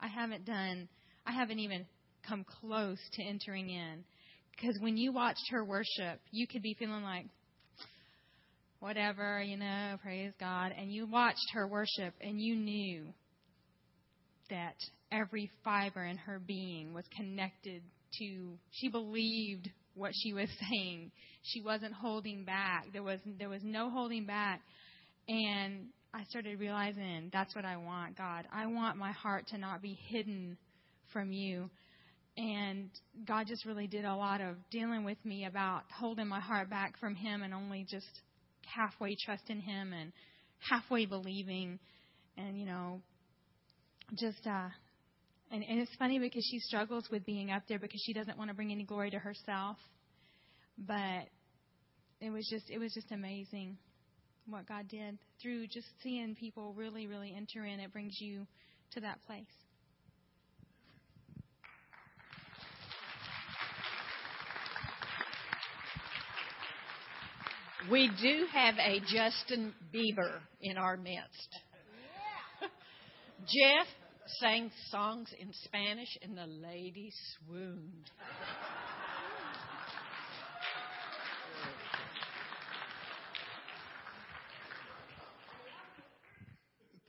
I 0.00 0.08
haven't 0.08 0.44
done, 0.44 0.88
I 1.26 1.32
haven't 1.32 1.58
even 1.58 1.86
come 2.26 2.44
close 2.60 2.98
to 3.14 3.22
entering 3.22 3.68
in. 3.68 4.04
Because 4.52 4.78
when 4.80 4.96
you 4.96 5.12
watched 5.12 5.50
her 5.50 5.64
worship, 5.64 6.20
you 6.30 6.46
could 6.46 6.62
be 6.62 6.74
feeling 6.78 7.02
like, 7.02 7.26
whatever, 8.82 9.40
you 9.40 9.56
know, 9.56 9.96
praise 10.02 10.32
God. 10.40 10.72
And 10.76 10.92
you 10.92 11.06
watched 11.06 11.52
her 11.54 11.68
worship 11.68 12.14
and 12.20 12.40
you 12.40 12.56
knew 12.56 13.04
that 14.50 14.74
every 15.12 15.48
fiber 15.62 16.04
in 16.04 16.16
her 16.16 16.40
being 16.44 16.92
was 16.92 17.04
connected 17.16 17.82
to, 18.18 18.58
she 18.72 18.88
believed 18.88 19.70
what 19.94 20.10
she 20.12 20.32
was 20.32 20.48
saying. 20.70 21.12
She 21.42 21.62
wasn't 21.62 21.92
holding 21.92 22.44
back. 22.44 22.86
There 22.92 23.04
was, 23.04 23.20
there 23.38 23.48
was 23.48 23.62
no 23.62 23.88
holding 23.88 24.26
back. 24.26 24.60
And 25.28 25.86
I 26.12 26.24
started 26.24 26.58
realizing 26.58 27.30
that's 27.32 27.54
what 27.54 27.64
I 27.64 27.76
want, 27.76 28.18
God. 28.18 28.46
I 28.52 28.66
want 28.66 28.98
my 28.98 29.12
heart 29.12 29.46
to 29.48 29.58
not 29.58 29.80
be 29.80 29.96
hidden 30.08 30.58
from 31.12 31.30
you. 31.30 31.70
And 32.36 32.90
God 33.28 33.46
just 33.46 33.64
really 33.64 33.86
did 33.86 34.04
a 34.04 34.16
lot 34.16 34.40
of 34.40 34.56
dealing 34.72 35.04
with 35.04 35.18
me 35.24 35.44
about 35.44 35.82
holding 35.96 36.26
my 36.26 36.40
heart 36.40 36.68
back 36.68 36.98
from 36.98 37.14
Him 37.14 37.42
and 37.42 37.54
only 37.54 37.86
just 37.88 38.22
halfway 38.66 39.16
trusting 39.24 39.60
Him 39.60 39.92
and 39.92 40.12
halfway 40.58 41.06
believing. 41.06 41.78
And, 42.36 42.58
you 42.58 42.66
know, 42.66 43.02
just, 44.14 44.46
uh, 44.46 44.68
and, 45.50 45.62
and 45.62 45.80
it's 45.80 45.94
funny 45.98 46.18
because 46.18 46.46
she 46.50 46.58
struggles 46.60 47.08
with 47.10 47.26
being 47.26 47.50
up 47.50 47.62
there 47.68 47.78
because 47.78 48.02
she 48.04 48.12
doesn't 48.12 48.38
want 48.38 48.50
to 48.50 48.54
bring 48.54 48.72
any 48.72 48.84
glory 48.84 49.10
to 49.10 49.18
herself. 49.18 49.76
But 50.78 51.28
it 52.20 52.30
was 52.30 52.48
just, 52.50 52.70
it 52.70 52.78
was 52.78 52.92
just 52.94 53.12
amazing 53.12 53.76
what 54.46 54.66
God 54.66 54.88
did 54.88 55.18
through 55.40 55.66
just 55.66 55.86
seeing 56.02 56.34
people 56.34 56.74
really, 56.76 57.06
really 57.06 57.34
enter 57.36 57.64
in. 57.64 57.80
It 57.80 57.92
brings 57.92 58.16
you 58.20 58.46
to 58.92 59.00
that 59.00 59.18
place. 59.26 59.44
We 67.92 68.10
do 68.22 68.46
have 68.50 68.76
a 68.78 69.00
Justin 69.00 69.74
Bieber 69.94 70.40
in 70.62 70.78
our 70.78 70.96
midst. 70.96 71.48
Jeff 73.40 73.86
sang 74.40 74.70
songs 74.88 75.28
in 75.38 75.52
Spanish, 75.64 76.08
and 76.22 76.34
the 76.34 76.46
lady 76.46 77.12
swooned. 77.36 78.10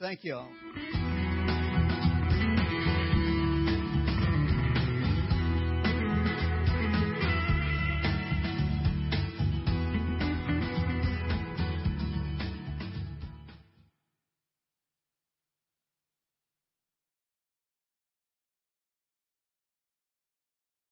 Thank 0.02 0.26
you 0.26 0.36
all. 0.36 1.03